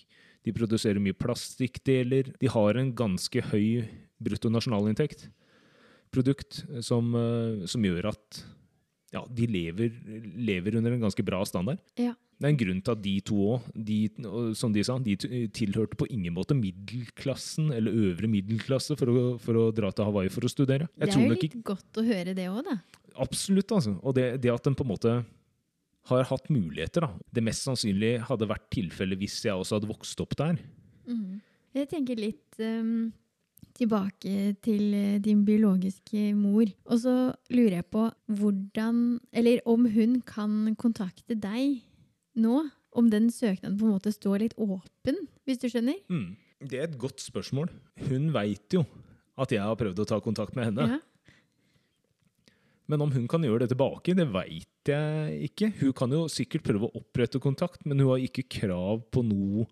[0.46, 2.34] De produserer mye plastikkdeler.
[2.42, 3.86] De har en ganske høy
[4.26, 5.28] bruttonasjonalinntekt.
[6.14, 8.44] Produkt som, eh, som gjør at
[9.16, 9.96] ja, de lever,
[10.36, 11.80] lever under en ganske bra standard.
[12.00, 12.14] Ja.
[12.36, 13.68] Det er en grunn til at de to òg,
[14.60, 15.16] som de sa, de
[15.56, 20.32] tilhørte på ingen måte middelklassen eller øvre middelklasse for å, for å dra til Hawaii
[20.34, 20.90] for å studere.
[20.98, 22.78] Jeg det tror er jo litt litt godt å høre det òg, da.
[23.24, 23.96] Absolutt, altså.
[24.04, 25.16] Og det, det at den på en måte
[26.12, 27.28] har hatt muligheter, da.
[27.32, 30.60] Det mest sannsynlig hadde vært tilfellet hvis jeg også hadde vokst opp der.
[31.08, 31.40] Mm.
[31.76, 33.14] Jeg tenker litt um,
[33.76, 36.68] tilbake til eh, din biologiske mor.
[36.92, 37.16] Og så
[37.52, 38.06] lurer jeg på
[38.38, 41.82] hvordan Eller om hun kan kontakte deg
[42.40, 42.66] nå?
[42.96, 45.98] Om den søknaden på en måte står litt åpen, hvis du skjønner?
[46.08, 46.38] Mm.
[46.64, 47.68] Det er et godt spørsmål.
[48.08, 48.86] Hun veit jo
[49.36, 50.96] at jeg har prøvd å ta kontakt med henne.
[50.96, 51.02] Ja.
[52.88, 55.72] Men om hun kan gjøre det tilbake, det veit jeg ikke.
[55.82, 59.66] Hun kan jo sikkert prøve å opprette kontakt, men hun har ikke krav på noe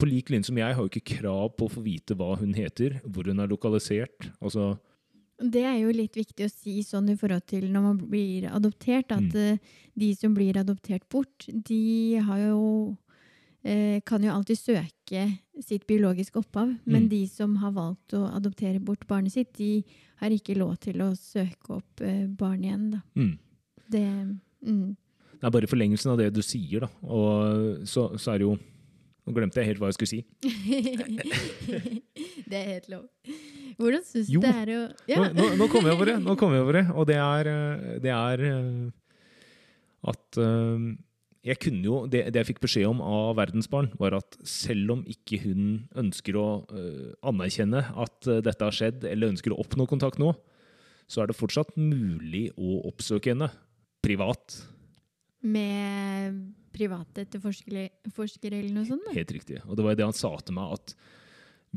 [0.00, 2.54] På lik linje som jeg har jo ikke krav på å få vite hva hun
[2.56, 4.30] heter, hvor hun er lokalisert.
[4.40, 4.78] Altså,
[5.40, 9.10] Det er jo litt viktig å si sånn i forhold til når man blir adoptert,
[9.12, 9.36] at Mm.
[9.54, 9.58] eh,
[9.96, 12.96] de som blir adoptert bort, de har jo
[13.64, 17.08] eh, kan jo alltid søke sitt biologiske opphav, men Mm.
[17.10, 19.84] de som har valgt å adoptere bort barnet sitt, de
[20.16, 23.00] har ikke lov til å søke opp eh, barn igjen, da.
[23.16, 23.38] mm.
[23.90, 24.96] Det mm.
[25.40, 26.88] Det er bare forlengelsen av det du sier, da.
[27.02, 28.58] Og så, så er det jo
[29.30, 30.24] Nå glemte jeg helt hva jeg skulle si.
[32.50, 33.04] Det er helt lov.
[33.78, 35.28] Hvordan syns du det er å Nå, ja.
[35.36, 36.82] nå, nå kom jeg over det, nå kom jeg over det.
[36.90, 38.90] og det er, eh, det er eh,
[40.10, 40.82] at eh,
[41.46, 45.04] jeg kunne jo, det, det jeg fikk beskjed om av Verdensbarn, var at selv om
[45.08, 46.66] ikke hun ønsker å
[47.30, 50.34] anerkjenne at dette har skjedd, eller ønsker å oppnå kontakt nå,
[51.08, 53.48] så er det fortsatt mulig å oppsøke henne
[54.04, 54.58] privat.
[55.40, 59.06] Med private etterforskere eller noe sånt?
[59.06, 59.16] da?
[59.16, 59.60] Helt riktig.
[59.68, 60.94] Og det var det han sa til meg, at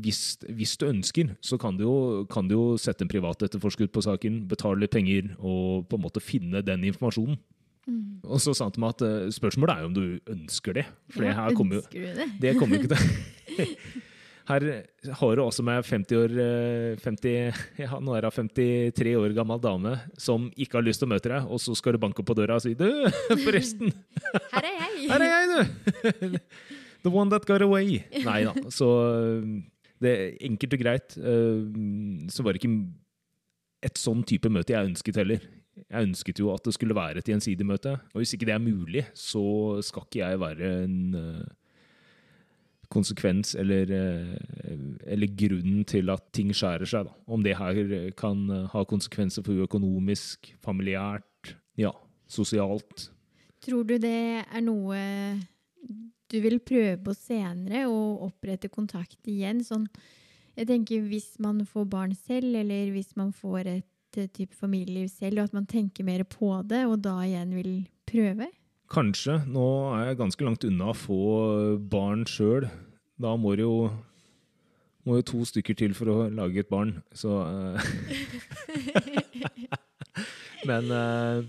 [0.02, 1.96] hvis, hvis du ønsker, så kan du, jo,
[2.30, 6.02] kan du jo sette en privat etterforsker på saken, betale litt penger og på en
[6.02, 7.38] måte finne den informasjonen.
[7.84, 8.24] Mm.
[8.24, 10.86] Og så sa han til meg at eh, spørsmålet er jo om du ønsker det.
[11.12, 12.28] For det Ja, her kommer jo det?
[12.40, 13.68] Det kommer jo ikke til
[14.44, 14.64] Her
[15.20, 19.60] har du også med 50 år eh, 50, ja, Nå er hun 53 år gammel
[19.64, 22.36] dame som ikke har lyst til å møte deg, og så skal du banke på
[22.36, 22.84] døra og si Du,
[23.46, 23.94] forresten!
[24.54, 25.08] Her er jeg!
[25.14, 25.48] Her er jeg,
[26.20, 26.38] du!
[27.04, 27.98] The one that got away.
[28.24, 28.52] Nei da.
[28.72, 29.48] Så øh,
[30.00, 31.16] det er enkelt og greit.
[31.20, 31.66] øh,
[32.32, 32.76] Så var det ikke
[33.84, 35.42] et sånn type møte jeg ønsket heller.
[35.84, 37.92] Jeg ønsket jo at det skulle være et gjensidig møte.
[38.14, 39.42] Og hvis ikke det er mulig, så
[39.84, 40.96] skal ikke jeg være en
[42.92, 44.36] konsekvens eller, øh,
[45.06, 47.08] eller grunnen til at ting skjærer seg.
[47.08, 47.12] Da.
[47.26, 51.90] Om det her kan øh, ha konsekvenser for uøkonomisk, økonomisk, familiært, ja,
[52.28, 53.10] sosialt.
[53.64, 54.98] Tror du det er noe
[56.32, 59.62] du vil prøve på senere, å opprette kontakt igjen?
[59.64, 59.86] Sånn,
[60.56, 65.10] jeg tenker hvis man får barn selv, eller hvis man får et eh, type familieliv
[65.12, 67.72] selv, og at man tenker mer på det, og da igjen vil
[68.08, 68.50] prøve?
[68.94, 69.40] Kanskje.
[69.50, 71.20] Nå er jeg ganske langt unna å få
[71.90, 72.68] barn sjøl.
[73.20, 73.88] Da må det jo
[75.04, 77.88] må jo to stykker til for å lage et barn, så uh,
[80.68, 81.44] Men uh,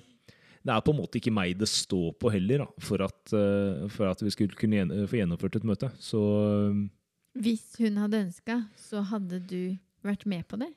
[0.66, 3.86] det er på en måte ikke meg det står på heller, da, for at, uh,
[3.94, 5.92] for at vi skulle kunne gjen få gjennomført et møte.
[6.04, 6.20] Så
[7.40, 10.74] Hvis hun hadde ønska, så hadde du vært med på det?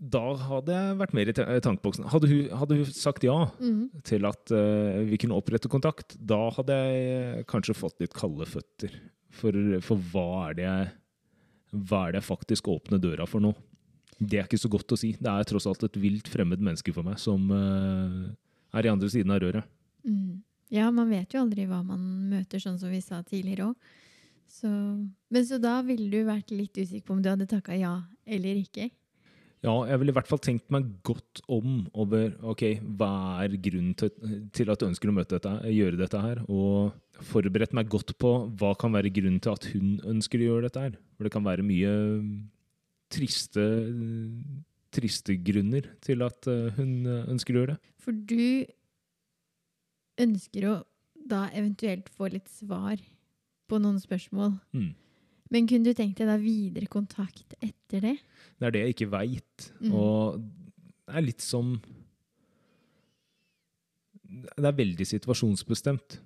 [0.00, 2.06] Da hadde jeg vært mer i ta- tankeboksen.
[2.12, 4.02] Hadde hun, hadde hun sagt ja Mhm.
[4.04, 8.92] til at uh, vi kunne opprette kontakt, da hadde jeg kanskje fått litt kalde føtter.
[9.36, 9.52] For,
[9.84, 10.92] for hva, er det jeg,
[11.88, 13.54] hva er det jeg faktisk åpner døra for nå?
[14.18, 15.12] Det er ikke så godt å si.
[15.20, 18.30] Det er tross alt et vilt fremmed menneske for meg som uh,
[18.72, 19.64] er i andre siden av røret.
[20.06, 20.42] Mm.
[20.72, 23.76] Ja, man vet jo aldri hva man møter, sånn som vi sa tidligere òg.
[24.48, 27.96] Så, men så da ville du vært litt usikker på om du hadde takka ja
[28.26, 28.88] eller ikke?
[29.64, 32.64] Ja, jeg ville i hvert fall tenkt meg godt om over ok,
[32.98, 33.10] hva
[33.42, 34.12] er grunnen til,
[34.54, 36.92] til at du ønsker å dette, gjøre dette her, og
[37.24, 40.84] forberedt meg godt på hva kan være grunnen til at hun ønsker å gjøre dette
[40.84, 40.98] her.
[41.16, 41.94] For det kan være mye
[43.12, 43.64] triste,
[44.94, 47.94] triste grunner til at eh, hun ønsker å gjøre det.
[48.02, 48.66] For du
[50.26, 50.76] ønsker å
[51.26, 53.00] da eventuelt få litt svar
[53.66, 54.58] på noen spørsmål.
[54.76, 54.92] Mm.
[55.54, 58.16] Men kunne du tenkt deg da videre kontakt etter det?
[58.58, 59.68] Det er det jeg ikke veit.
[59.80, 59.92] Mm.
[59.94, 60.40] Og
[61.06, 61.76] det er litt som
[64.26, 66.18] Det er veldig situasjonsbestemt.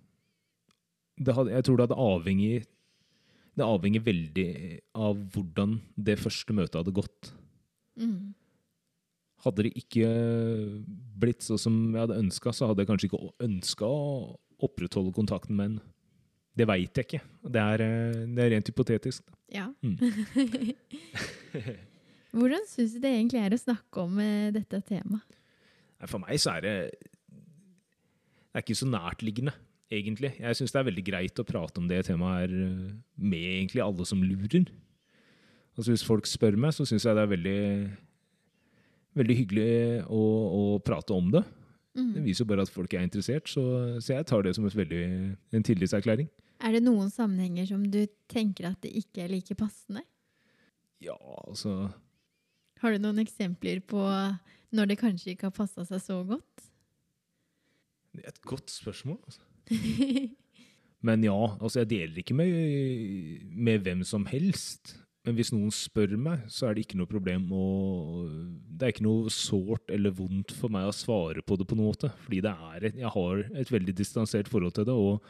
[1.21, 2.63] Det hadde, jeg tror det hadde avhengig
[3.61, 4.51] Det avhenger veldig
[4.97, 7.33] av hvordan det første møtet hadde gått.
[8.01, 8.33] Mm.
[9.45, 10.09] Hadde det ikke
[11.21, 15.59] blitt sånn som jeg hadde ønska, så hadde jeg kanskje ikke ønska å opprettholde kontakten
[15.59, 15.85] med henne.
[16.57, 17.23] Det veit jeg ikke.
[17.55, 19.31] Det er, eh, det er rent hypotetisk.
[19.51, 19.69] Ja.
[19.83, 19.97] Mm.
[22.37, 25.39] Hvordan syns du det egentlig er å snakke om eh, dette temaet?
[26.09, 26.75] For meg så er det
[28.51, 29.53] Det er ikke så nærtliggende,
[29.93, 30.33] egentlig.
[30.41, 33.85] Jeg syns det er veldig greit å prate om det temaet her eh, med egentlig
[33.85, 34.71] alle som lurer.
[35.77, 37.61] Altså Hvis folk spør meg, så syns jeg det er veldig,
[39.21, 39.71] veldig hyggelig
[40.11, 40.23] å,
[40.59, 41.45] å prate om det.
[41.95, 42.25] Det Mm.
[42.25, 43.63] viser jo bare at folk er interessert, så,
[44.01, 46.29] så jeg tar det som veldig, en tillitserklæring.
[46.61, 50.03] Er det noen sammenhenger som du tenker at det ikke er like passende?
[51.03, 51.17] Ja,
[51.49, 51.91] altså
[52.81, 53.99] Har du noen eksempler på
[54.73, 56.63] når det kanskje ikke har passa seg så godt?
[58.15, 59.19] Det er et godt spørsmål.
[59.27, 59.41] Altså.
[61.03, 64.95] Men ja, altså jeg deler ikke med, med hvem som helst.
[65.27, 67.65] Men hvis noen spør meg, så er det ikke noe problem å
[68.81, 71.91] Det er ikke noe sårt eller vondt for meg å svare på det på noen
[71.93, 72.09] måte.
[72.25, 74.97] Fordi det er et, jeg har et veldig distansert forhold til det.
[74.97, 75.21] og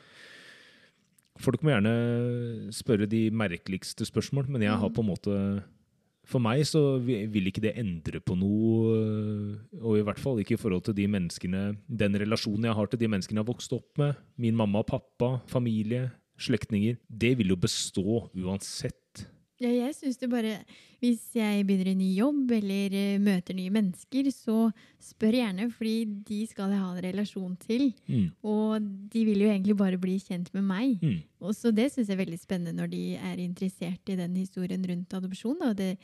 [1.40, 5.36] Folk må gjerne spørre de merkeligste spørsmål, men jeg har på en måte
[6.30, 8.94] For meg så vil ikke det endre på noe,
[9.80, 13.00] og i hvert fall ikke i forhold til de menneskene Den relasjonen jeg har til
[13.00, 17.52] de menneskene jeg har vokst opp med, min mamma og pappa, familie, slektninger, det vil
[17.52, 18.96] jo bestå uansett.
[19.60, 20.54] Ja, jeg syns det bare
[21.02, 24.70] Hvis jeg begynner en ny jobb eller uh, møter nye mennesker, så
[25.00, 25.94] spør gjerne, fordi
[26.28, 27.86] de skal jeg ha en relasjon til.
[28.08, 28.26] Mm.
[28.44, 30.96] Og de vil jo egentlig bare bli kjent med meg.
[31.04, 31.18] Mm.
[31.40, 34.84] Og så det syns jeg er veldig spennende når de er interessert i den historien
[34.88, 35.60] rundt adopsjon.
[35.70, 35.94] Og det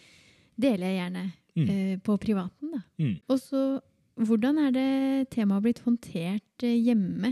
[0.61, 1.69] deler jeg gjerne Mm.
[1.73, 2.69] eh, på privaten.
[2.75, 2.83] Da.
[3.01, 3.15] Mm.
[3.33, 3.61] Og så,
[4.21, 7.31] hvordan er det temaet blitt håndtert eh, hjemme?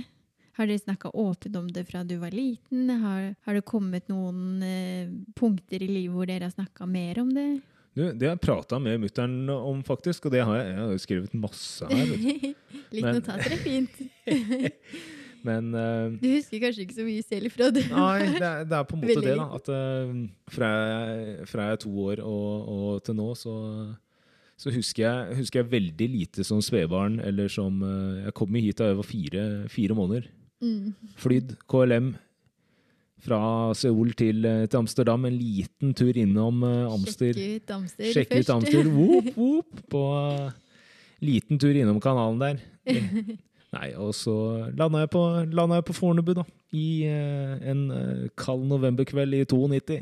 [0.55, 2.91] Har dere snakka åpent om det fra du var liten?
[3.03, 7.33] Har, har det kommet noen eh, punkter i livet hvor dere har snakka mer om
[7.35, 7.49] det?
[7.95, 10.95] Du, det har jeg prata med mutter'n om, faktisk, og det har jeg, jeg har
[10.95, 12.15] jo skrevet masse her.
[12.95, 14.01] Litt Men- notater er fint.
[15.45, 17.83] Men uh, Du husker kanskje ikke så mye selv fra det?
[17.93, 19.49] Nei, det er, det er på en måte det, da.
[19.59, 20.15] At uh,
[20.55, 23.57] fra, jeg, fra jeg er to år og, og til nå, så,
[24.57, 27.21] så husker, jeg, husker jeg veldig lite som spedbarn.
[27.21, 29.45] Eller som uh, Jeg kom hit da jeg var fire,
[29.77, 30.31] fire måneder.
[30.65, 30.95] Mm.
[31.21, 32.15] Flydd KLM
[33.25, 33.39] fra
[33.77, 35.25] Seoul til, eh, til Amsterdam.
[35.29, 37.33] En liten tur innom eh, Amster.
[37.37, 38.55] Sjekke ut Amster Sjekke ut først.
[38.57, 38.91] Amster.
[38.99, 40.51] Whoop, whoop, på eh,
[41.25, 42.63] liten tur innom kanalen der.
[43.75, 44.35] Nei, og så
[44.79, 46.45] landa jeg på, landa jeg på Fornebu, da.
[46.75, 47.07] I
[47.71, 47.81] en
[48.39, 49.97] kald novemberkveld i 92.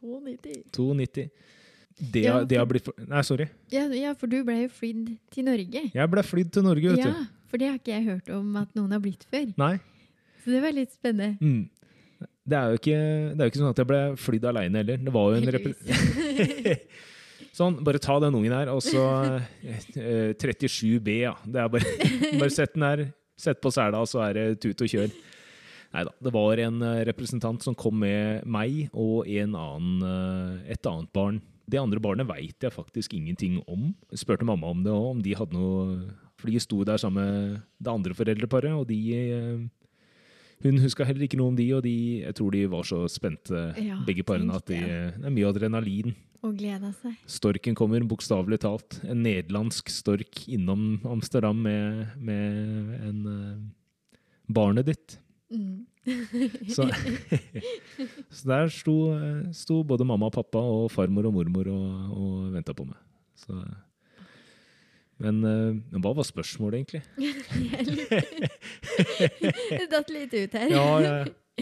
[0.00, 0.62] 92.
[0.72, 1.26] 92.
[2.00, 3.44] Det, Ja, har- det har blitt Nei, sorry.
[3.72, 5.82] Ja, ja, for du ble jo flydd til Norge.
[5.94, 7.28] Jeg ble flydd til Norge, vet Ja, du.
[7.54, 9.44] For det har ikke jeg hørt om at noen har blitt før.
[9.62, 9.76] Nei.
[10.42, 11.36] Så det var litt spennende.
[11.38, 12.26] Mm.
[12.44, 12.96] Det er jo ikke,
[13.30, 15.04] det er jo ikke sånn at jeg ble flydd aleine heller.
[15.06, 16.74] Det var jo en repre
[17.54, 19.04] Sånn, bare ta den ungen her, og så
[19.62, 21.36] eh, 37B, ja.
[21.46, 21.94] Det er bare,
[22.40, 23.04] bare sett den her,
[23.38, 25.14] sett på sela, så er det tut og kjør.
[25.94, 26.16] Nei da.
[26.26, 31.14] Det var en eh, representant som kom med meg og en annen, eh, et annet
[31.14, 31.38] barn.
[31.70, 33.92] Det andre barnet veit jeg faktisk ingenting om.
[34.10, 37.24] Jeg spurte mamma om det òg, om de hadde noe For de sto der sammen
[37.24, 39.64] med det andre foreldreparet, og de eh,
[40.64, 43.64] Hun huska heller ikke noe om de, og de, jeg tror de var så spente,
[43.80, 46.12] Ja, begge parene, at de, det er mye adrenalin.
[46.44, 47.16] Og gleda seg.
[47.28, 48.98] Storken kommer, bokstavelig talt.
[49.08, 54.20] En nederlandsk stork innom Amsterdam med, med en uh,
[54.52, 55.16] barnet ditt.
[55.48, 55.86] Mm.
[56.68, 56.84] Så,
[58.36, 62.52] så der sto, eh, sto både mamma og pappa og farmor og mormor og, og
[62.52, 63.00] venta på meg.
[63.40, 63.56] Så,
[65.22, 65.70] men uh,
[66.02, 67.02] hva var spørsmålet, egentlig?
[69.70, 70.68] Det datt litt ut her.
[70.74, 71.12] Ja, ja,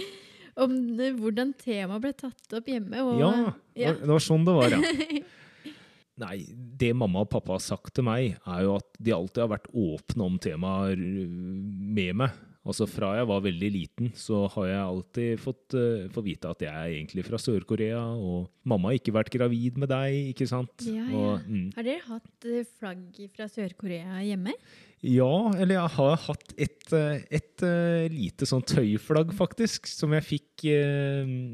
[0.63, 3.01] Om eh, hvordan temaet ble tatt opp hjemme.
[3.05, 3.53] Og, ja det,
[3.87, 3.93] ja.
[3.97, 4.81] det var sånn det var, ja.
[6.23, 9.55] Nei, det mamma og pappa har sagt til meg, er jo at de alltid har
[9.55, 12.31] vært åpne om temaer med meg.
[12.63, 16.63] Altså Fra jeg var veldig liten, så har jeg alltid fått, uh, fått vite at
[16.63, 18.03] jeg er egentlig fra Sør-Korea.
[18.15, 20.87] Og mamma har ikke vært gravid med deg, ikke sant?
[20.87, 21.09] Ja, ja.
[21.11, 24.55] Og, mm, Har dere hatt eh, flagg fra Sør-Korea hjemme?
[25.03, 27.65] ja, eller jeg har hatt et, eh, et
[28.13, 30.63] lite sånn tøyflagg, faktisk, som jeg fikk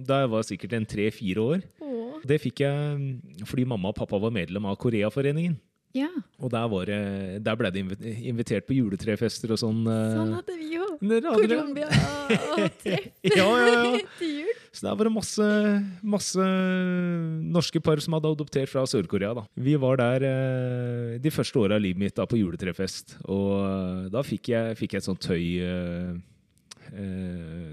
[0.05, 1.65] da jeg var sikkert en tre-fire år.
[1.81, 2.19] Åh.
[2.29, 5.57] Det fikk jeg mm, fordi mamma og pappa var medlem av Koreaforeningen.
[5.97, 6.09] Ja,
[6.45, 6.85] Og der, var
[7.41, 7.81] der ble de
[8.29, 9.79] invitert på juletrefester og sånn.
[9.89, 10.85] eh, sånn hadde vi jo.
[11.01, 14.03] Colombia og treff Ja, ja, ja.
[14.19, 14.53] til jul.
[14.69, 15.47] Så der var det masse,
[16.05, 16.45] masse
[17.57, 19.33] norske par som hadde adoptert fra Sør-Korea.
[19.41, 19.47] da.
[19.57, 23.17] Vi var der eh, de første åra av livet mitt da, på juletrefest.
[23.25, 25.45] Og eh, da fikk jeg, fikk jeg et sånt tøy,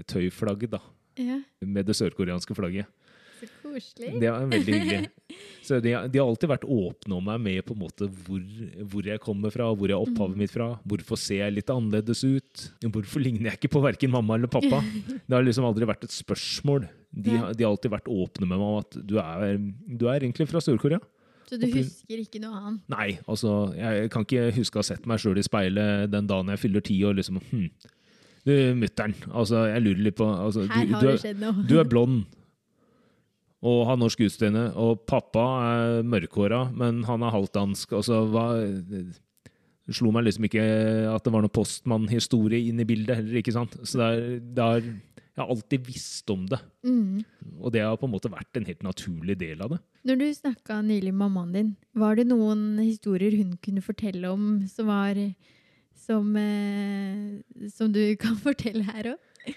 [0.08, 0.80] tøyflagg da,
[1.20, 2.88] Ja, med det sørkoreanske flagget.
[3.76, 4.10] Koselig.
[4.22, 5.10] Det var veldig hyggelig.
[5.66, 8.42] Så de, har- de har alltid vært åpne om meg med på en måte hvor,
[8.92, 10.68] hvor jeg kommer fra, hvor er opphavet mitt fra.
[10.86, 12.66] Hvorfor ser jeg litt annerledes ut?
[12.86, 14.78] Hvorfor ligner jeg ikke på verken mamma eller pappa?
[15.26, 16.86] Det har liksom aldri vært et spørsmål.
[17.10, 19.58] De, har- de har alltid vært åpne med meg om at du er,
[19.98, 21.02] du er egentlig fra Sør-Korea.
[21.46, 22.80] Så du husker ikke noe annet?
[22.90, 26.50] Nei, altså, jeg kan ikke huske å ha sett meg sjøl i speilet den dagen
[26.50, 27.68] jeg fyller ti og liksom hm,
[28.46, 31.62] Du, mutter'n, altså, jeg lurer litt på altså, Her du, har du, det skjedd noe.
[31.70, 32.24] du er blond
[33.64, 37.92] og har norsk utseende, og pappa er mørkhåra, men han er halvt dansk.
[37.96, 38.48] Altså, hva
[39.86, 40.62] Det slo meg liksom ikke
[41.12, 43.76] at det var noe postmannhistorie inn i bildet heller, ikke sant?
[43.86, 44.88] Så det er, det er
[45.36, 47.22] Jeg har alltid visst om det, Mm.
[47.60, 49.78] og det har på en måte vært en helt naturlig del av det.
[50.08, 54.66] Når du snakka nylig med mammaen din, var det noen historier hun kunne fortelle om
[54.66, 55.14] som var
[55.94, 59.54] som, eh, som du kan fortelle her òg?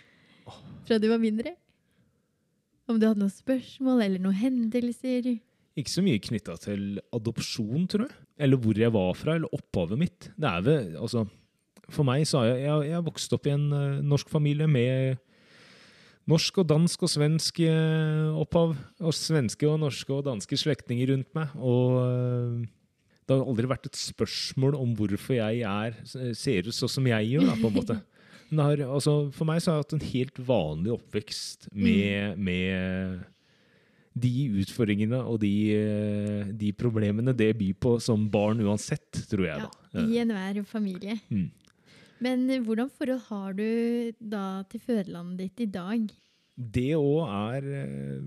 [0.85, 1.55] Fra du var mindre?
[2.89, 5.35] Om du hadde noen spørsmål eller noen hendelser?
[5.77, 8.15] Ikke så mye knytta til adopsjon, tror jeg.
[8.41, 10.29] Eller hvor jeg var fra, eller opphavet mitt.
[10.33, 11.27] Det er vel, altså,
[11.93, 15.21] For meg så har jeg, jeg, jeg vokst opp i en uh, norsk familie med
[16.29, 18.73] norsk og dansk og svensk uh, opphav.
[19.05, 21.53] Og svenske og norske og danske slektninger rundt meg.
[21.61, 22.67] Og uh,
[23.29, 25.97] det har aldri vært et spørsmål om hvorfor jeg er,
[26.33, 27.99] ser ut sånn som jeg gjør, da, på en måte.
[28.57, 32.47] Har, altså, for meg så har jeg hatt en helt vanlig oppvekst med, mm.
[32.47, 33.19] med
[34.19, 34.33] de
[34.63, 35.53] utfordringene og de,
[36.57, 39.67] de, problemene det byr på som barn uansett, tror jeg.
[39.67, 40.05] Ja, da.
[40.05, 41.19] I enhver familie.
[41.29, 41.51] Mm.
[42.19, 46.09] Men hvordan forhold har du da til fødelandet ditt i dag?
[46.59, 48.23] Det òg er eh,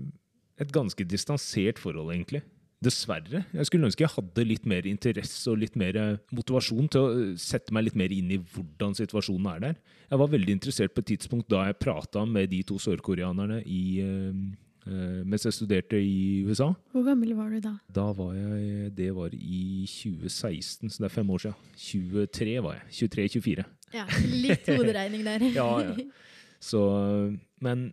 [0.63, 2.41] et ganske distansert forhold, egentlig.
[2.83, 3.43] Dessverre.
[3.53, 7.13] Jeg skulle ønske jeg hadde litt mer interesse og litt mer eh, motivasjon til å
[7.13, 9.79] eh, sette meg litt mer inn i hvordan situasjonen er der.
[10.09, 13.83] Jeg var veldig interessert på et tidspunkt da jeg prata med de to sørkoreanerne i,
[14.83, 16.67] mens jeg studerte i USA.
[16.91, 17.71] Hvor gammel var du da?
[17.95, 21.71] Da var jeg, Det var i 2016, så det er fem år siden.
[21.79, 23.09] 23 var jeg.
[23.09, 23.65] 23-24.
[23.93, 24.05] Ja,
[24.43, 25.47] Litt hoderegning der.
[25.59, 25.95] ja, ja.
[26.63, 26.83] Så,
[27.63, 27.91] men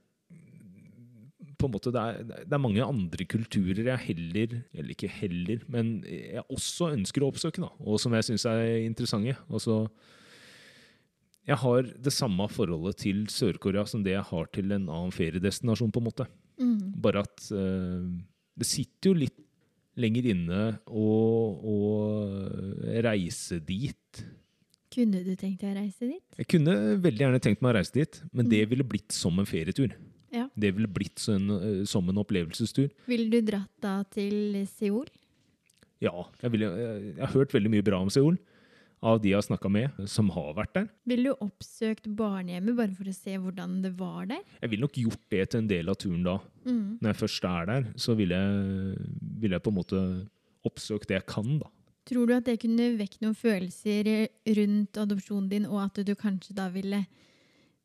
[1.60, 5.60] på en måte, det er, det er, mange andre kulturer jeg heller, eller ikke heller,
[5.72, 9.36] men jeg også ønsker å oppsøke, da, og som jeg syns er interessante.
[9.52, 9.82] Altså,
[11.48, 15.92] jeg har det samme forholdet til Sør-Korea som det jeg har til en annen feriedestinasjon.
[15.92, 16.26] på en måte.
[16.60, 17.00] Mm.
[17.00, 18.04] Bare at uh,
[18.60, 19.38] det sitter jo litt
[20.00, 21.08] lenger inne å,
[21.60, 21.78] å
[23.04, 24.22] reise dit.
[24.90, 26.22] Kunne du tenkt deg å reise dit?
[26.38, 28.52] Jeg kunne veldig gjerne tenkt meg å reise dit, men mm.
[28.52, 29.94] det ville blitt som en ferietur.
[30.34, 30.46] Ja.
[30.54, 32.90] Det ville blitt sånn, uh, som en opplevelsestur.
[33.10, 35.10] Ville du dratt da til Seoul?
[36.00, 36.14] Ja.
[36.40, 38.38] Jeg, vil, jeg, jeg, har hørt veldig mye bra om Seoul.
[39.00, 40.88] Av de jeg har snakka med som har vært der.
[41.08, 44.42] Ville du oppsøkt barnehjemmet bare for å se hvordan det var der?
[44.60, 46.36] Jeg ville nok gjort det til en del av turen da.
[46.66, 46.98] Mm.
[47.00, 49.06] Når jeg først er der, så ville jeg,
[49.40, 50.02] vil jeg på en måte
[50.68, 51.72] oppsøkt det jeg kan, da.
[52.10, 54.08] Tror du at det kunne vekke noen følelser
[54.58, 57.04] rundt adopsjonen din, og at du kanskje da ville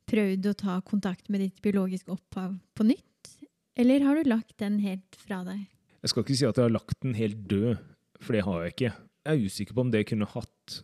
[0.09, 3.31] prøvd å ta kontakt med ditt biologiske opphav på nytt?
[3.75, 5.65] Eller har du lagt den helt fra deg?
[6.05, 7.81] Jeg skal ikke si at jeg har lagt den helt død,
[8.21, 8.91] for det har jeg ikke.
[9.25, 10.79] Jeg er usikker på om det kunne hatt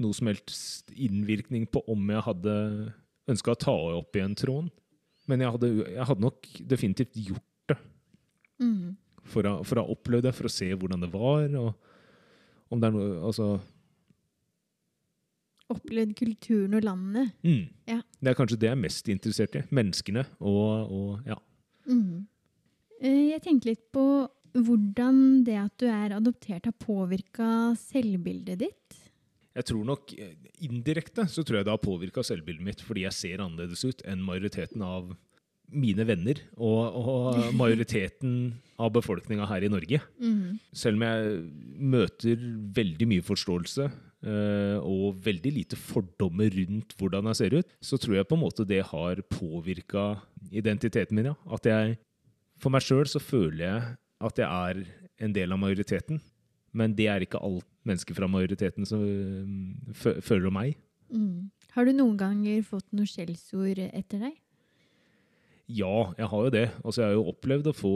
[0.00, 2.54] noe som helst innvirkning på om jeg hadde
[3.30, 4.70] ønska å ta opp igjen tråden.
[5.28, 7.78] Men jeg hadde, jeg hadde, nok definitivt gjort det.
[8.60, 8.96] Mm.
[9.30, 11.46] For, å, for, å, ha opplevd det, for å se hvordan det var.
[11.60, 13.46] og om det er noe, altså
[15.72, 17.32] opplevd kulturen og landet.
[17.46, 17.64] Mm.
[17.88, 18.00] Ja.
[18.20, 19.64] Det er kanskje det jeg er mest interessert i.
[19.74, 21.38] Menneskene og, og ja.
[21.88, 22.26] Mm.
[23.00, 24.04] Jeg tenker litt på
[24.50, 29.00] hvordan det at du er adoptert, har påvirka selvbildet ditt.
[29.56, 33.16] Jeg tror nok eh, Indirekte så tror jeg det har påvirka selvbildet mitt fordi jeg
[33.16, 35.10] ser annerledes ut enn majoriteten av
[35.70, 38.36] mine venner og, og majoriteten
[38.80, 40.00] av befolkninga her i Norge.
[40.22, 40.60] Mm.
[40.76, 41.40] Selv om jeg
[41.94, 42.46] møter
[42.78, 48.28] veldig mye forståelse og veldig lite fordommer rundt hvordan jeg ser ut, så tror jeg
[48.28, 50.10] på en måte det har påvirka
[50.52, 51.30] identiteten min.
[51.30, 51.36] Ja.
[51.48, 51.96] At jeg,
[52.60, 54.82] For meg sjøl så føler jeg at jeg er
[55.24, 56.20] en del av majoriteten.
[56.76, 60.76] Men det er ikke alt mennesker fra majoriteten som uh, føler om meg.
[61.10, 61.50] Mm.
[61.74, 64.36] Har du noen ganger fått noen skjellsord etter deg?
[65.70, 66.64] Ja, jeg har jo det.
[66.82, 67.94] Altså, jeg har jo opplevd å få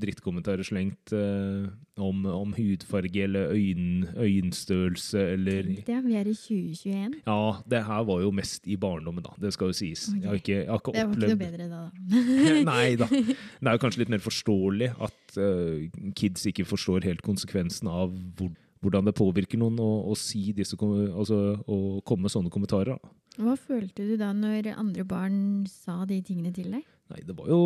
[0.00, 7.14] drittkommentarer slengt eh, om, om, hudfarge eller øyn, øyenstørrelse eller Det vi er i 2021.
[7.24, 7.38] Ja,
[7.70, 9.32] det her var jo mest i barndommen, da.
[9.40, 10.08] Det skal jo sies.
[10.10, 10.20] Okay.
[10.20, 12.66] Jeg har ikke, jeg har ikke det var ikke noe bedre da, da.
[12.72, 13.08] Nei da.
[13.64, 18.12] Det er jo kanskje litt mer forståelig at uh, kids ikke forstår helt konsekvensen av
[18.36, 18.52] hvor,
[18.84, 23.00] hvordan det påvirker noen å, å si disse, altså, å komme med sånne kommentarer.
[23.40, 25.38] Hva følte du da når andre barn
[25.70, 26.84] sa de tingene til deg?
[27.14, 27.60] Nei, det var jo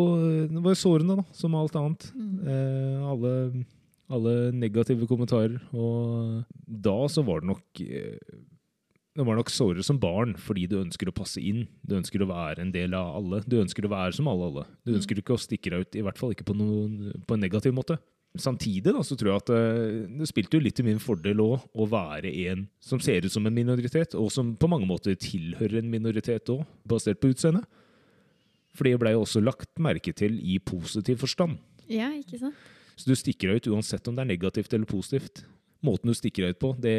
[0.45, 2.05] det var sårende, da, som alt annet.
[2.13, 2.33] Mm.
[2.45, 3.33] Eh, alle,
[4.13, 5.57] alle, negative kommentarer.
[5.73, 8.19] Og da så var det nok eh,
[9.17, 11.65] Det var nok sårere som barn fordi du ønsker å passe inn.
[11.81, 13.41] Du ønsker å være en del av alle.
[13.49, 14.67] Du ønsker å være som alle alle.
[14.85, 14.99] Du mm.
[15.01, 17.73] ønsker ikke å stikke deg ut, i hvert fall ikke på, noen, på en negativ
[17.73, 17.97] måte.
[18.37, 21.41] Samtidig da, så tror jeg at det, eh, det spilte jo litt til min fordel
[21.41, 25.17] òg å være en som ser ut som en minoritet, og som på mange måter
[25.17, 27.65] tilhører en minoritet òg, basert på utseendet.
[28.79, 31.57] For det ble jo også lagt merke til i positiv forstand.
[31.91, 32.55] Ja, ikke sant?
[32.95, 35.43] Så du stikker deg ut uansett om det er negativt eller positivt.
[35.83, 36.95] Måten du stikker deg ut på det,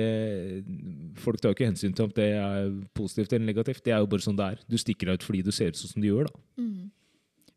[1.20, 3.83] Folk tar jo ikke hensyn til om det er positivt eller negativt.
[3.85, 4.62] Det er jo bare sånn det er.
[4.68, 6.31] Du stikker deg ut fordi du ser ut sånn som du gjør.
[6.31, 6.45] da.
[6.61, 6.89] Mm.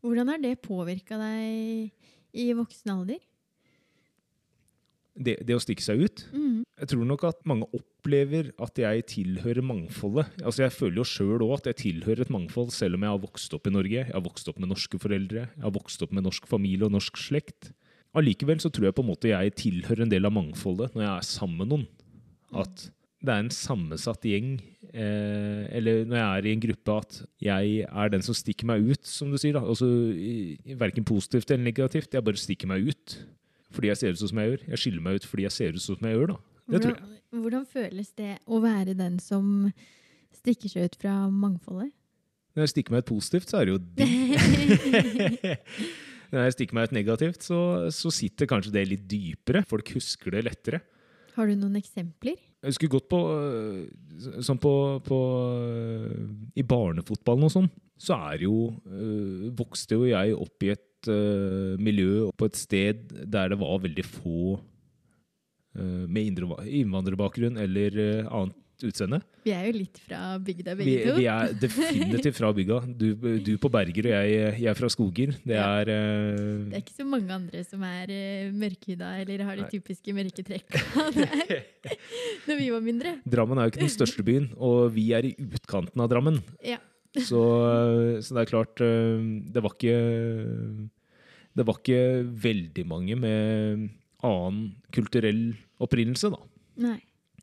[0.04, 1.92] Hvordan har det påvirka deg
[2.36, 3.20] i voksen alder?
[5.14, 6.24] Det, det å stikke seg ut.
[6.34, 6.64] Mm.
[6.80, 10.32] Jeg tror nok at mange opplever at jeg tilhører mangfoldet.
[10.42, 13.22] Altså Jeg føler jo sjøl òg at jeg tilhører et mangfold, selv om jeg har
[13.22, 14.00] vokst opp i Norge.
[14.02, 16.96] Jeg har vokst opp med norske foreldre, jeg har vokst opp med norsk familie og
[16.96, 17.70] norsk slekt.
[18.14, 21.12] Allikevel så tror jeg på en måte jeg tilhører en del av mangfoldet når jeg
[21.14, 21.88] er sammen med noen.
[22.54, 22.88] At
[23.24, 24.58] det er en sammensatt gjeng,
[24.92, 28.84] eh, eller når jeg er i en gruppe, at jeg er den som stikker meg
[28.84, 29.56] ut, som du sier.
[29.56, 29.62] da.
[29.64, 29.88] Altså,
[30.76, 32.12] Verken positivt eller negativt.
[32.12, 33.16] Jeg bare stikker meg ut
[33.74, 34.64] fordi jeg ser ut som jeg gjør.
[34.72, 36.32] Jeg skiller meg ut fordi jeg ser ut som jeg gjør.
[36.34, 36.38] da.
[36.70, 37.02] Det tror jeg.
[37.02, 39.52] Hvordan, hvordan føles det å være den som
[40.34, 41.92] stikker seg ut fra mangfoldet?
[42.54, 44.34] Når jeg stikker meg ut positivt, så er det jo digg.
[46.34, 47.60] Når jeg stikker meg ut negativt, så,
[47.94, 49.64] så sitter kanskje det litt dypere.
[49.66, 50.80] Folk husker det lettere.
[51.34, 52.38] Har du noen eksempler?
[52.38, 53.20] Jeg husker godt på
[54.46, 54.70] Sånn på,
[55.04, 55.16] på
[55.52, 56.12] øh,
[56.56, 57.66] I barnefotballen og sånn,
[58.00, 62.56] så er jo øh, Vokste jo jeg opp i et øh, miljø og på et
[62.56, 64.58] sted der det var veldig få
[65.78, 66.28] uh, med
[66.64, 69.20] innvandrerbakgrunn eller uh, annet utseende.
[69.46, 71.14] Vi er jo litt fra bygda, Vi, begge to.
[71.20, 72.78] vi er definitivt fra bygda.
[72.98, 73.06] Du,
[73.46, 75.34] du på Berger, og jeg, jeg er fra Skoger.
[75.44, 75.66] Det Ja.
[75.80, 79.68] er øh, Det er ikke så mange andre som er uh, mørkhuda eller har de
[79.70, 80.82] typiske mørke trekka.
[82.48, 83.14] Når vi var mindre.
[83.24, 86.42] Drammen er jo ikke den største byen, og vi er i utkanten av Drammen.
[86.64, 86.80] Ja.
[87.14, 87.38] Så,
[88.26, 89.92] så det er klart Det var ikke
[91.54, 92.00] Det var ikke
[92.44, 93.88] veldig mange med
[94.24, 95.52] annen kulturell
[95.84, 96.40] opprinnelse, da.
[96.82, 96.96] Nei.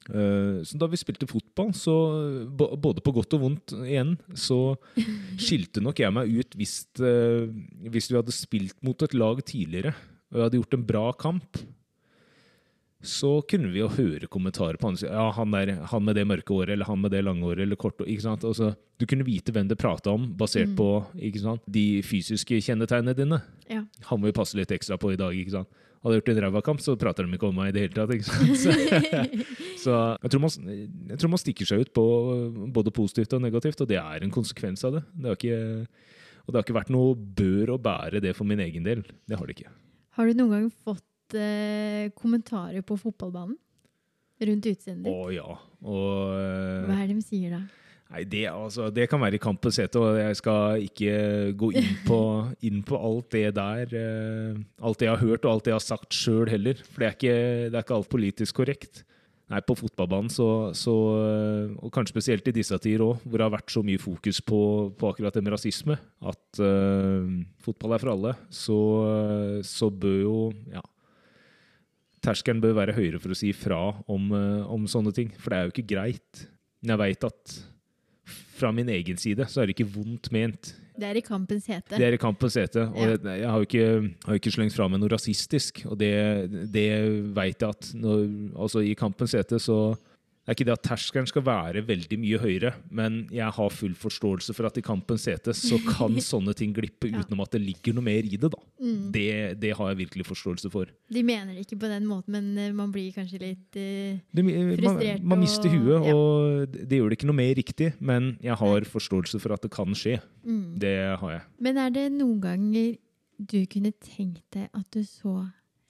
[0.09, 1.93] Eh, Så da vi spilte fotball, så
[2.57, 4.75] både på godt og vondt igjen, så
[5.37, 7.45] skilte nok jeg meg ut hvis, eh,
[7.87, 9.93] hvis vi hadde spilt mot et lag tidligere
[10.31, 11.57] og jeg hadde gjort en bra kamp.
[13.01, 14.97] Så kunne vi jo høre kommentarer på han.
[15.01, 17.79] Ja, han, der, han med det mørke håret, eller han med det lange håret, eller
[17.81, 18.43] korte ikke sant?
[18.45, 20.75] Altså, Du kunne vite hvem det prata om, basert Mm.
[20.77, 21.61] på ikke sant?
[21.65, 23.41] de fysiske kjennetegnene dine.
[23.67, 23.81] Ja.
[24.11, 25.33] Han må vi passe litt ekstra på i dag.
[25.33, 25.67] ikke sant?
[26.03, 27.93] Hadde jeg gjort en ræva kamp, så prater de ikke om meg i det hele
[27.97, 28.13] tatt.
[28.13, 28.57] ikke sant?
[28.57, 28.71] Så,
[29.83, 30.49] så jeg, tror man,
[31.09, 32.05] jeg tror man stikker seg ut på
[32.73, 35.03] både positivt og negativt, og det er en konsekvens av det.
[35.17, 35.87] det har ikke,
[36.45, 39.01] og det har ikke vært noe bør å bære det for min egen del.
[39.29, 39.73] Det har det ikke.
[40.17, 41.05] Har du noen gang fått
[41.37, 43.57] eh, kommentarer på fotballbanen?
[44.41, 45.45] Rundt utseendet Å ja.
[45.85, 47.61] Og eh, Hva er det de sier da?
[48.11, 51.13] Nei, det, altså, det kan være i kampens hete, og jeg skal ikke
[51.55, 52.17] gå inn på,
[52.67, 53.93] inn på alt det der.
[53.95, 56.81] eh, alt det jeg har hørt, og alt det jeg har sagt sjøl heller.
[56.89, 57.37] For det er, ikke,
[57.71, 59.05] det er ikke alt politisk korrekt.
[59.51, 63.47] Nei, på fotballbanen, så, så eh, og kanskje spesielt i disse tider òg, hvor det
[63.47, 64.59] har vært så mye fokus på,
[64.95, 67.31] på akkurat det med rasisme, at eh,
[67.63, 68.77] fotball er for alle, så,
[69.67, 70.37] så bør jo
[70.71, 70.83] ja,
[72.21, 73.79] terskelen bør være høyere for å si fra
[74.11, 75.31] om, eh, om sånne ting.
[75.39, 76.47] For det er jo ikke greit.
[76.81, 77.57] Men jeg veit at
[78.57, 80.75] fra min egen side så er det ikke vondt ment.
[81.01, 81.97] Det er i kampens hete.
[81.97, 82.83] Det er i kampens hete.
[82.91, 83.09] Og Ja.
[83.15, 85.85] jeg, jeg har jo ikke, har ikke slengt fra meg noe rasistisk.
[85.89, 86.13] Og det,
[86.71, 86.87] det
[87.33, 89.97] veit jeg at når, altså i kampens hete så
[90.41, 93.93] det er ikke det at terskelen skal være veldig mye høyere, men jeg har full
[93.93, 97.93] forståelse for at i kampens hete så kan sånne ting glippe utenom at det ligger
[97.93, 98.49] noe mer i det.
[98.49, 98.61] da.
[98.81, 99.03] Mm.
[99.13, 99.27] Det,
[99.61, 100.89] det har jeg virkelig forståelse for.
[101.13, 104.47] De mener det ikke på den måten, men eh, man blir kanskje litt uh, Det,
[104.47, 106.17] man, Frustrert man mister og- huet, ja.
[106.17, 109.71] og det gjør det ikke noe mer riktig, men jeg har forståelse for at det
[109.77, 110.17] kan skje.
[110.41, 110.65] mm.
[110.81, 111.45] Det har jeg.
[111.61, 112.95] Men er det noen ganger
[113.37, 115.37] du kunne tenkt deg at du så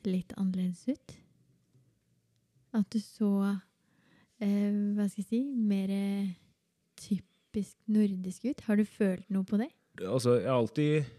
[0.03, 1.15] litt annerledes ut?
[2.75, 3.31] At du så
[4.41, 6.33] eh, Hva skal jeg si Mer eh,
[7.01, 8.65] typisk nordisk ut?
[8.67, 9.69] Har du følt noe på det?
[10.01, 11.09] Altså, jeg har alltid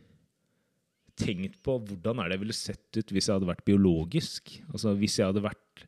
[1.22, 4.54] tenkt på hvordan er det jeg ville sett ut hvis jeg hadde vært biologisk.
[4.72, 5.84] Altså, Hvis jeg hadde vært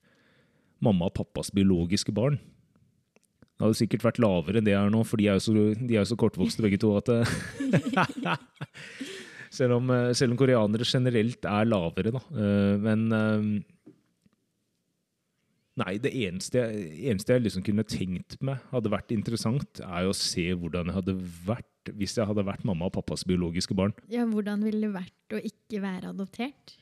[0.84, 2.36] mamma og pappas biologiske barn.
[3.54, 5.52] Det hadde sikkert vært lavere enn det jeg er nå, for de er jo så,
[5.78, 7.08] de er jo så kortvokste begge to at
[9.54, 12.22] selv, om, eh, selv om koreanere generelt er lavere, da.
[12.34, 13.46] Eh, Men eh,
[15.80, 20.12] Nei, det eneste jeg, eneste jeg liksom kunne tenkt meg hadde vært interessant, er jo
[20.12, 21.14] å se hvordan jeg hadde
[21.48, 23.92] vært hvis jeg hadde vært mamma og pappas biologiske barn.
[24.12, 26.76] Ja, Hvordan ville det vært å ikke være adoptert?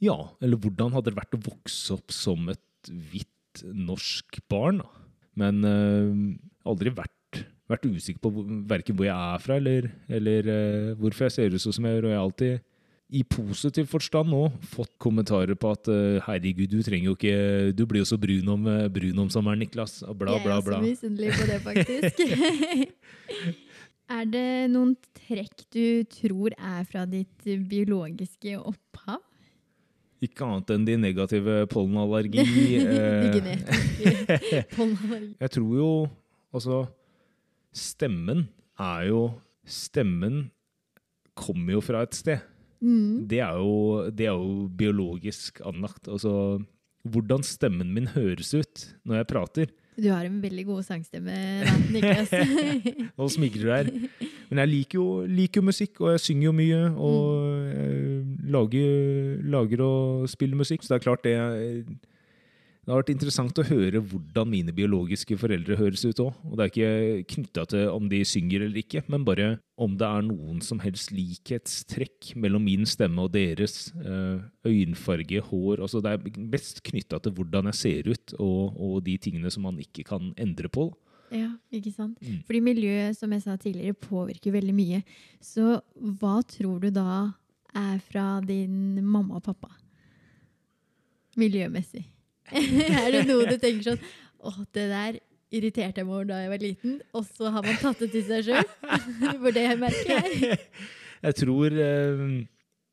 [0.00, 4.80] Ja, eller hvordan hadde det vært å vokse opp som et hvitt norsk barn?
[4.80, 5.06] da?
[5.40, 6.22] Men øh,
[6.70, 11.36] aldri vært, vært usikker på verken hvor jeg er fra, eller, eller øh, hvorfor jeg
[11.36, 12.08] ser ut sånn som jeg gjør.
[12.08, 12.64] Og jeg alltid,
[13.10, 17.82] i positiv forstand nå, fått kommentarer på at øh, herregud, du trenger jo ikke Du
[17.90, 20.02] blir jo så brun om, øh, brun om sommeren, Niklas.
[20.06, 22.20] Og bla, Jeg er så misunnelig på det, faktisk.
[24.18, 24.94] er det noen
[25.26, 29.18] trekk du tror er fra ditt biologiske opphav?
[30.20, 32.44] Ikke annet enn de negative pollenallergi.
[32.46, 35.36] De øh, genetiske pollenallergi.
[35.40, 35.92] Jeg tror jo
[36.50, 36.80] Altså,
[37.70, 39.20] stemmen er jo
[39.70, 40.48] Stemmen
[41.38, 42.40] kommer jo fra et sted.
[42.80, 43.28] Mm.
[43.28, 46.08] det er jo, det er jo biologisk anlagt.
[46.08, 46.60] Altså
[47.04, 49.70] hvordan stemmen min høres ut når jeg prater.
[50.00, 51.34] Du har en veldig god sangstemme,
[51.92, 52.30] Niklas.
[53.18, 53.90] Nå smigrer du her.
[54.48, 56.78] Men jeg liker jo, liker musikk, og jeg synger jo mye.
[56.94, 57.18] Og
[57.66, 58.30] mm.
[58.54, 60.84] lager, lager og spiller musikk.
[60.84, 61.36] Så det er klart det
[62.80, 66.36] det har vært interessant å høre hvordan mine biologiske foreldre høres ut òg.
[66.48, 69.48] Og det er ikke knytta til om de synger eller ikke, men bare
[69.80, 73.92] om det er noen som helst likhetstrekk mellom min stemme og deres.
[74.00, 79.04] eh, Øyenfarge, hår altså Det er best knytta til hvordan jeg ser ut, og, og
[79.04, 80.88] de tingene som man ikke kan endre på.
[81.30, 82.16] ja, ikke sant?
[82.22, 82.42] Mm.
[82.46, 85.02] Fordi miljøet, som jeg sa tidligere, påvirker veldig mye.
[85.40, 87.34] Så hva tror du da
[87.76, 89.68] er fra din mamma og pappa?
[91.36, 92.08] Miljømessig.
[93.02, 94.00] er det noe du tenker sånn
[94.40, 95.18] Å, det der
[95.50, 98.24] irriterte jeg meg over da jeg var liten, og så har man tatt det til
[98.28, 98.68] seg sjøl?
[99.42, 100.58] For det merker jeg.
[101.20, 102.20] Jeg tror eh,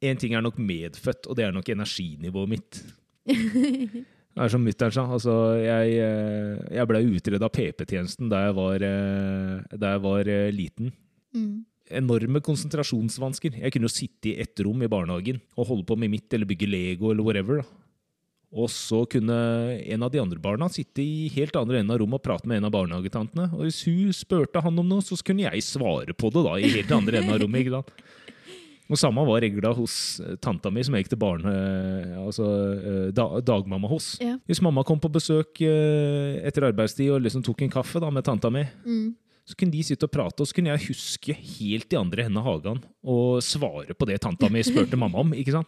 [0.03, 2.80] en ting er nok medfødt, og det er nok energinivået mitt.
[4.38, 5.05] Det er som mutter'n sa.
[5.16, 5.34] Altså,
[5.64, 10.51] jeg eh, jeg blei utreda av PP-tjenesten da jeg var, eh, da jeg var eh,
[10.53, 10.91] liten.
[11.34, 11.64] Mm.
[12.01, 13.58] Enorme konsentrasjonsvansker.
[13.64, 16.49] Jeg kunne jo sitte i ett rom i barnehagen og holde på med mitt, eller
[16.49, 17.64] bygge Lego, eller whatever.
[17.64, 17.86] da.
[18.56, 19.36] Og så kunne
[19.84, 22.62] en av de andre barna sitte i helt andre enden av rommet og prate med
[22.62, 23.50] en av barnehagetantene.
[23.58, 26.70] Og hvis hun spurte han om noe, så kunne jeg svare på det da, i
[26.78, 27.66] helt andre enden av rommet.
[27.66, 27.91] ikke sant?
[28.88, 31.52] Og samme var regla hos eh, tanta mi, som jeg gikk til barne...
[32.24, 32.45] Altså
[32.80, 34.14] eh, da, dagmamma hos.
[34.24, 34.38] Ja.
[34.48, 38.24] Hvis mamma kom på besøk eh, etter arbeidstid og liksom tok en kaffe da med
[38.24, 39.10] tanta mi, Mm.
[39.43, 42.39] så kunne de sitte og prate, og så kunne jeg huske helt i andre enden
[42.39, 45.36] av hagen og svare på det tanta mi spurte mamma om.
[45.36, 45.68] ikke sant?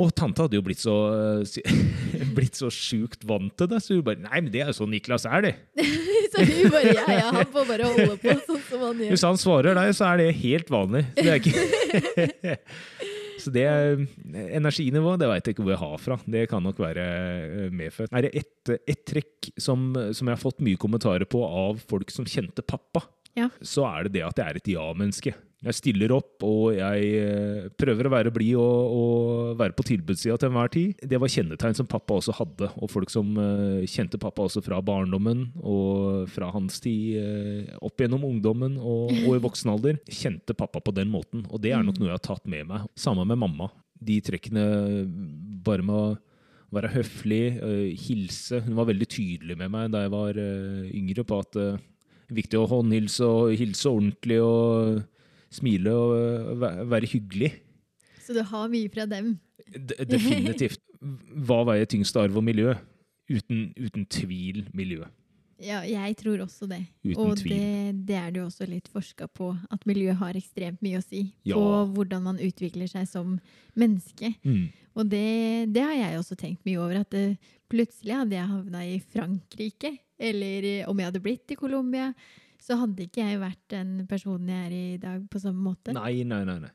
[0.00, 0.92] Og tante hadde jo blitt så,
[1.36, 1.74] eh,
[2.36, 4.92] blitt så sjukt vant til det, så hun bare Nei, men det er jo sånn
[4.94, 5.54] Niklas er, det.
[6.32, 9.10] Så hun bare, ja, ja, han får bare holde på sånn som han gjør.
[9.12, 11.02] Hvis han svarer deg, så er det helt vanlig.
[11.12, 12.54] Så det er ikke
[13.42, 14.00] Så det er
[14.56, 16.16] energinivå, det veit jeg ikke hvor jeg har fra.
[16.30, 17.04] Det kan nok være
[17.66, 18.12] eh, medfødt.
[18.16, 22.12] Er det ett et trekk som, som jeg har fått mye kommentarer på av folk
[22.14, 23.02] som kjente pappa,
[23.36, 23.50] Ja.
[23.60, 25.34] så er det det at jeg er et ja-menneske.
[25.62, 30.34] Jeg stiller opp, og jeg eh, prøver å være blid og, og være på tilbudssida
[30.40, 31.04] til enhver tid.
[31.06, 34.80] Det var kjennetegn som pappa også hadde, og folk som eh, kjente pappa også fra
[34.82, 40.56] barndommen og fra hans tid eh, opp gjennom ungdommen og, og i voksen alder, kjente
[40.58, 41.46] pappa på den måten.
[41.46, 42.90] Og det er nok noe jeg har tatt med meg.
[42.98, 43.70] Samme med mamma.
[44.02, 44.66] De trekkene
[45.62, 47.42] bare med å være høflig,
[48.02, 48.64] hilse.
[48.66, 52.58] Hun var veldig tydelig med meg da jeg var yngre på at det er viktig
[52.58, 55.02] å håndhilse og hilse ordentlig og
[55.52, 57.52] smile og øh, være hyggelig.
[58.22, 59.34] Så du har mye fra dem.
[59.72, 60.80] De, definitivt.
[61.46, 62.74] Hva veier tyngst arv og miljø?
[63.32, 65.04] Uten, uten tvil miljø.
[65.62, 66.80] Ja, jeg tror også det.
[67.06, 67.52] Uten og tvil.
[67.54, 71.04] det, det er det jo også litt forska på, at miljø har ekstremt mye å
[71.04, 71.54] si Ja.
[71.54, 73.36] på hvordan man utvikler seg som
[73.78, 74.32] menneske.
[74.42, 74.72] Mm.
[74.98, 77.38] Og det, det har jeg også tenkt mye over, at det,
[77.70, 82.10] plutselig hadde jeg havna i Frankrike, eller om jeg hadde blitt i Colombia,
[82.62, 85.94] så hadde ikke jeg vært den personen jeg er i dag på samme måte.
[85.96, 86.58] Nei, nei, nei.
[86.62, 86.72] nei.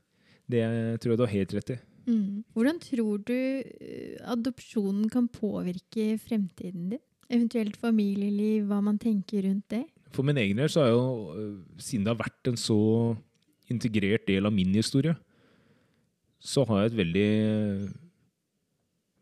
[0.47, 0.63] Det
[1.01, 1.77] tror jeg du har helt rett i.
[2.07, 2.43] Mm.
[2.55, 7.03] Hvordan tror du eh, adopsjonen kan påvirke fremtiden din?
[7.27, 9.83] Eventuelt familieliv, hva man tenker rundt det?
[10.15, 12.79] For min egen del så er jo, øh, siden det har vært en så
[13.67, 15.17] integrert del av min historie,
[16.39, 17.31] så har jeg et veldig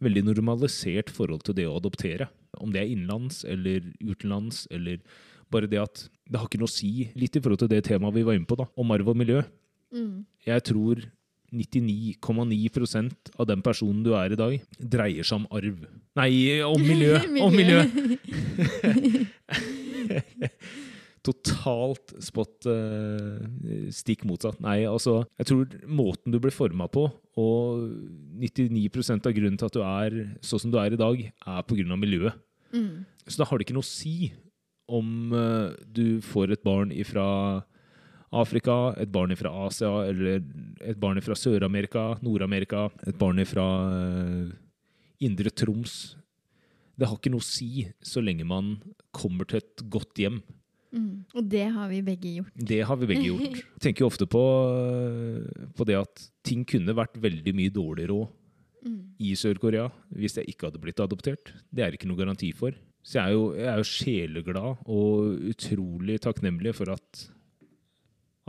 [0.05, 2.27] veldig normalisert forhold til det å adoptere.
[2.61, 5.01] Om det er innenlands eller utenlands, eller
[5.49, 8.15] bare det at det har ikke noe å si, litt i forhold til det temaet
[8.15, 9.43] vi var inne på, da, om arv og miljø.
[9.93, 10.25] Mm.
[10.47, 11.03] Jeg tror
[11.55, 15.85] 99,9% av den personen du er i dag, dreier seg om arv.
[16.17, 16.31] Nei,
[16.65, 17.19] om miljø!
[17.45, 17.79] Om miljø!
[21.25, 23.39] Totalt spot uh,
[23.93, 24.59] stikk motsatt.
[24.61, 27.07] Nei, altså, jeg tror måten du blir forma på,
[27.41, 27.87] og
[28.41, 32.01] 99% av grunnen til at du er sånn som du er i dag, er av
[32.01, 32.37] miljøet.
[32.75, 33.05] Mm.
[33.25, 34.33] Så da har det ikke noe å si
[34.87, 37.27] om eh, du får et barn fra
[38.35, 40.41] Afrika, et barn fra Asia, eller
[40.83, 43.65] et barn fra Sør-Amerika, Nord-Amerika, et barn fra
[43.95, 44.53] eh,
[45.25, 46.15] Indre Troms.
[46.95, 48.75] Det har ikke noe å si så lenge man
[49.15, 50.39] kommer til et godt hjem.
[50.95, 51.25] Mm.
[51.35, 52.55] Og det har vi begge gjort.
[52.55, 53.45] Det har vi begge gjort.
[53.59, 54.43] Jeg tenker jo ofte på,
[54.79, 58.33] eh, på det at ting kunne vært veldig mye dårligere òg
[58.85, 59.17] Mm.
[59.17, 61.49] i Sør-Korea hvis jeg ikke hadde blitt adoptert.
[61.73, 62.75] Det er ikke noe garanti for.
[63.05, 67.19] Så jeg er jo, jeg er jo sjeleglad og utrolig takknemlig for at,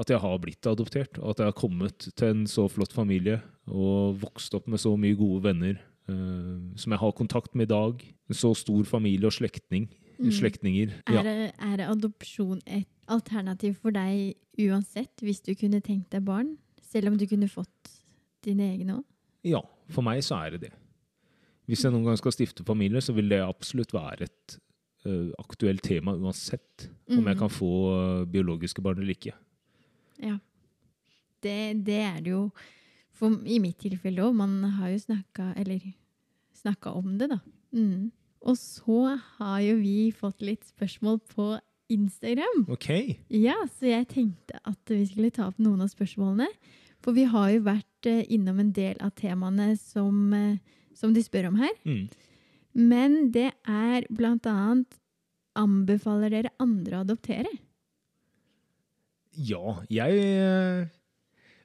[0.00, 1.20] at jeg har blitt adoptert.
[1.20, 4.94] Og at jeg har kommet til en så flott familie og vokst opp med så
[4.96, 5.76] mye gode venner
[6.08, 8.06] uh, som jeg har kontakt med i dag.
[8.30, 9.90] En så stor familie og slektning.
[10.16, 10.32] Mm.
[10.32, 10.96] Slektninger.
[11.04, 11.50] Er, Ja.
[11.76, 16.56] er adopsjon et alternativ for deg uansett, hvis du kunne tenkt deg barn?
[16.80, 17.92] Selv om du kunne fått
[18.46, 19.04] dine egne òg?
[19.44, 19.60] Ja,
[19.92, 20.72] for meg så er det det.
[21.66, 24.56] Hvis jeg noen gang skal stifte familie, så vil det absolutt være et
[25.06, 27.38] uh, aktuelt tema uansett om jeg Mhm.
[27.38, 29.32] kan få uh, biologiske barn eller ikke.
[30.22, 30.38] Ja.
[31.42, 32.50] Det, det er det jo
[33.16, 34.34] for, i mitt tilfelle òg.
[34.34, 35.80] Man har jo snakka Eller
[36.56, 37.38] snakka om det, da.
[37.72, 38.10] Mm.
[38.46, 41.58] Og så har jo vi fått litt spørsmål på
[41.92, 42.64] Instagram.
[42.72, 42.88] Ok.
[43.30, 46.48] Ja, så jeg tenkte at vi skulle ta opp noen av spørsmålene.
[47.04, 50.56] For vi har jo vært uh, innom en del av temaene som, eh,
[50.96, 51.74] som de spør om her.
[51.84, 52.06] Mm.
[52.76, 54.98] Men det er blant annet
[55.56, 57.48] Anbefaler dere andre å adoptere?
[59.36, 60.88] Ja, jeg uh,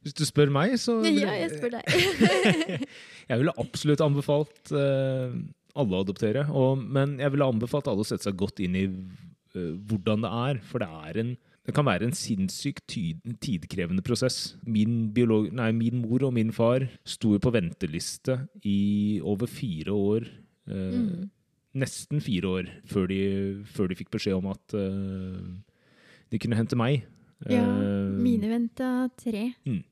[0.03, 2.85] Hvis du spør meg, så Ja, jeg spør deg.
[3.31, 5.31] Jeg ville absolutt anbefalt uh,
[5.79, 6.41] alle å adoptere.
[6.51, 10.31] Og, men jeg ville anbefalt alle å sette seg godt inn i uh, hvordan det
[10.39, 10.59] er.
[10.67, 11.29] For det, er en,
[11.65, 12.87] det kan være en sinnssykt
[13.41, 14.55] tidkrevende prosess.
[14.65, 19.91] Min, biolog, nei, min mor og min far sto jo på venteliste i over fire
[19.93, 20.25] år.
[20.67, 21.29] Eh, Mm.
[21.73, 25.37] Nesten fire år før de, før de fikk beskjed om at eh,
[26.31, 27.05] de kunne hente meg.
[27.47, 29.83] Ja, eh, mine venta tre, Mm.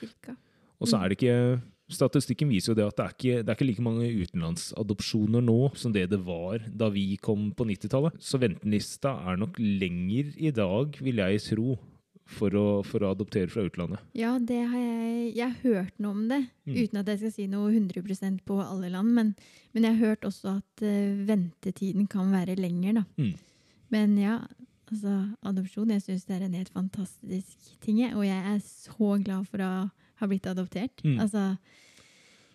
[0.00, 0.36] cirka.
[0.80, 1.62] Og så er det ikke
[1.94, 5.56] Statistikken viser jo det at det er ikke, det er ikke like mange utenlandsadopsjoner nå
[5.78, 8.16] som det det var da vi kom på 90-tallet.
[8.22, 11.76] Så ventelista er nok lenger i dag, vil jeg tro,
[12.24, 14.00] for å, for å adoptere fra utlandet.
[14.16, 16.76] Ja, det har jeg Jeg har hørt noe om det, Mm.
[16.80, 19.10] uten at jeg skal si noe 100% på alle land.
[19.12, 19.34] Men,
[19.74, 23.04] men jeg har hørt også at uh, ventetiden kan være lenger, da.
[23.20, 23.34] Mm.
[23.92, 24.38] Men ja,
[24.88, 25.12] altså
[25.44, 28.00] adopsjon Jeg syns det er en helt fantastisk ting.
[28.16, 31.04] Og jeg er så glad for å ha blitt adoptert.
[31.04, 31.18] Mm.
[31.20, 31.44] Altså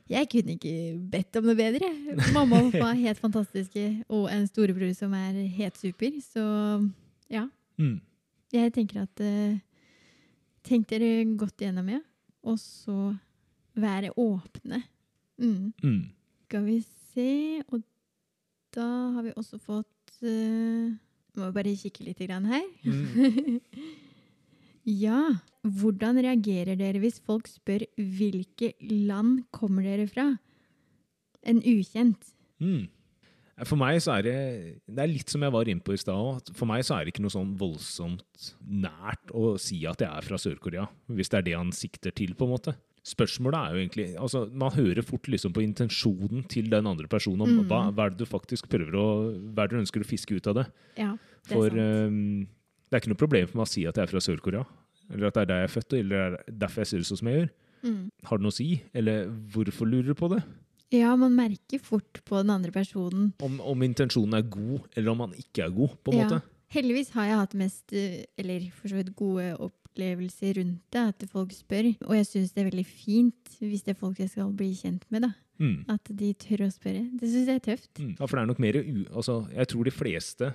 [0.10, 0.76] jeg kunne ikke
[1.12, 1.90] bedt om noe bedre.
[2.34, 6.16] Mamma og pappa er helt fantastiske, og en storebror som er helt super.
[6.26, 6.44] Så
[7.30, 7.46] ja.
[7.78, 8.00] Mm.
[8.54, 9.58] Jeg tenker at uh,
[10.66, 12.02] Tenk dere godt igjennom, ja.
[12.44, 13.14] Og så
[13.80, 14.82] være åpne.
[15.40, 15.72] Mm.
[15.84, 16.02] Mm.
[16.50, 16.80] Skal vi
[17.14, 17.84] se Og
[18.76, 20.90] da har vi også fått uh,
[21.40, 22.66] Må bare kikke litt her.
[24.90, 25.22] Ja.
[25.60, 30.30] Hvordan reagerer dere hvis folk spør hvilke land kommer dere fra?
[31.48, 32.32] En ukjent.
[32.64, 32.88] Mm.
[33.68, 34.34] For meg så er det
[34.88, 36.52] Det er litt som jeg var inne på i stad òg.
[36.56, 40.24] For meg så er det ikke noe sånn voldsomt nært å si at jeg er
[40.30, 40.86] fra Sør-Korea.
[41.12, 42.76] Hvis det er det han sikter til, på en måte.
[43.10, 47.42] Spørsmålet er jo egentlig altså Man hører fort liksom på intensjonen til den andre personen
[47.46, 47.68] om Mm.
[47.68, 49.06] hva, hva er det du faktisk prøver å
[49.56, 50.66] Hva er det du ønsker å fiske ut av det.
[50.98, 51.12] Ja,
[51.48, 52.08] det er For sant.
[52.08, 52.48] um,
[52.90, 54.66] det er ikke noe problem for meg å si at jeg er fra Sør-Korea.
[55.14, 57.10] Eller at det er der jeg er født, eller er det derfor jeg ser ut
[57.20, 57.50] som jeg gjør.
[57.84, 58.02] Mm.
[58.30, 58.70] Har det noe å si?
[58.94, 60.42] Eller hvorfor lurer du på det?
[60.92, 63.32] Ja, man merker fort på den andre personen.
[63.46, 66.26] Om, om intensjonen er god, eller om han ikke er god, på en Ja.
[66.28, 66.42] måte.
[66.70, 71.24] Heldigvis har jeg hatt mest, eh, eller for så vidt gode opplevelser rundt det, at
[71.32, 71.96] folk spør.
[72.06, 75.06] Og jeg syns det er veldig fint hvis det er folk jeg skal bli kjent
[75.10, 75.32] med, da.
[75.60, 75.86] Mm.
[75.90, 77.02] At de tør å spørre.
[77.20, 77.90] Det syns jeg er tøft.
[78.00, 78.12] Mm.
[78.20, 78.78] Ja, for det er nok mer.
[79.18, 80.52] Altså, jeg tror de fleste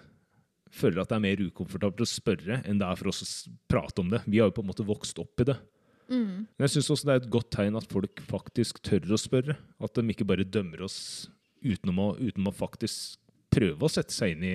[0.75, 4.03] føler at det er mer ukomfortabelt å spørre enn det er for oss å prate
[4.03, 4.21] om det.
[4.27, 5.57] Vi har jo på en måte vokst opp i det.
[6.11, 6.45] Mm.
[6.45, 9.57] Men jeg syns også det er et godt tegn at folk faktisk tør å spørre.
[9.81, 10.99] At de ikke bare dømmer oss
[11.65, 13.17] utenom å, utenom å faktisk
[13.55, 14.55] prøve å sette seg inn i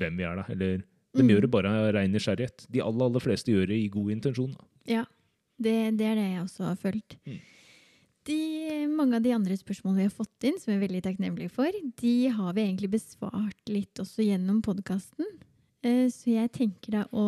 [0.00, 0.44] hvem vi er, da.
[0.52, 0.82] Eller
[1.14, 1.28] de Mm.
[1.30, 2.66] gjør det bare av ren nysgjerrighet.
[2.74, 4.50] De aller, aller fleste gjør det i god intensjon.
[4.58, 4.64] Da.
[4.90, 5.04] Ja,
[5.62, 7.14] det, det er det jeg også har følt.
[7.24, 7.36] Mm.
[8.24, 11.52] De, mange av de andre spørsmålene vi har fått inn, som vi er veldig takknemlige
[11.52, 15.28] for, de har vi egentlig besvart litt også gjennom podkasten.
[15.84, 17.26] Så jeg tenker da å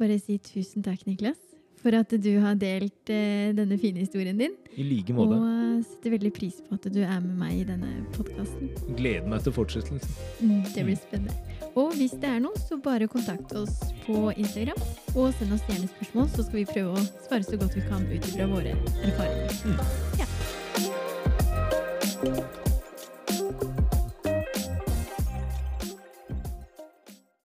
[0.00, 1.36] bare si tusen takk, Niklas,
[1.82, 4.54] for at du har delt eh, denne fine historien din.
[4.74, 5.36] I like måte.
[5.36, 8.72] Og setter veldig pris på at du er med meg i denne podkasten.
[8.98, 10.16] Gleder meg til fortsettelsen.
[10.40, 11.36] Mm, det blir spennende.
[11.74, 13.76] Og hvis det er noe, så bare kontakt oss
[14.06, 14.80] på Instagram.
[15.14, 18.08] Og send oss gjerne spørsmål, så skal vi prøve å svare så godt vi kan
[18.08, 18.74] ut ifra våre
[19.04, 19.60] erfaringer.
[19.68, 20.18] Mm.
[20.22, 20.27] Ja.
[22.20, 22.67] Thank you.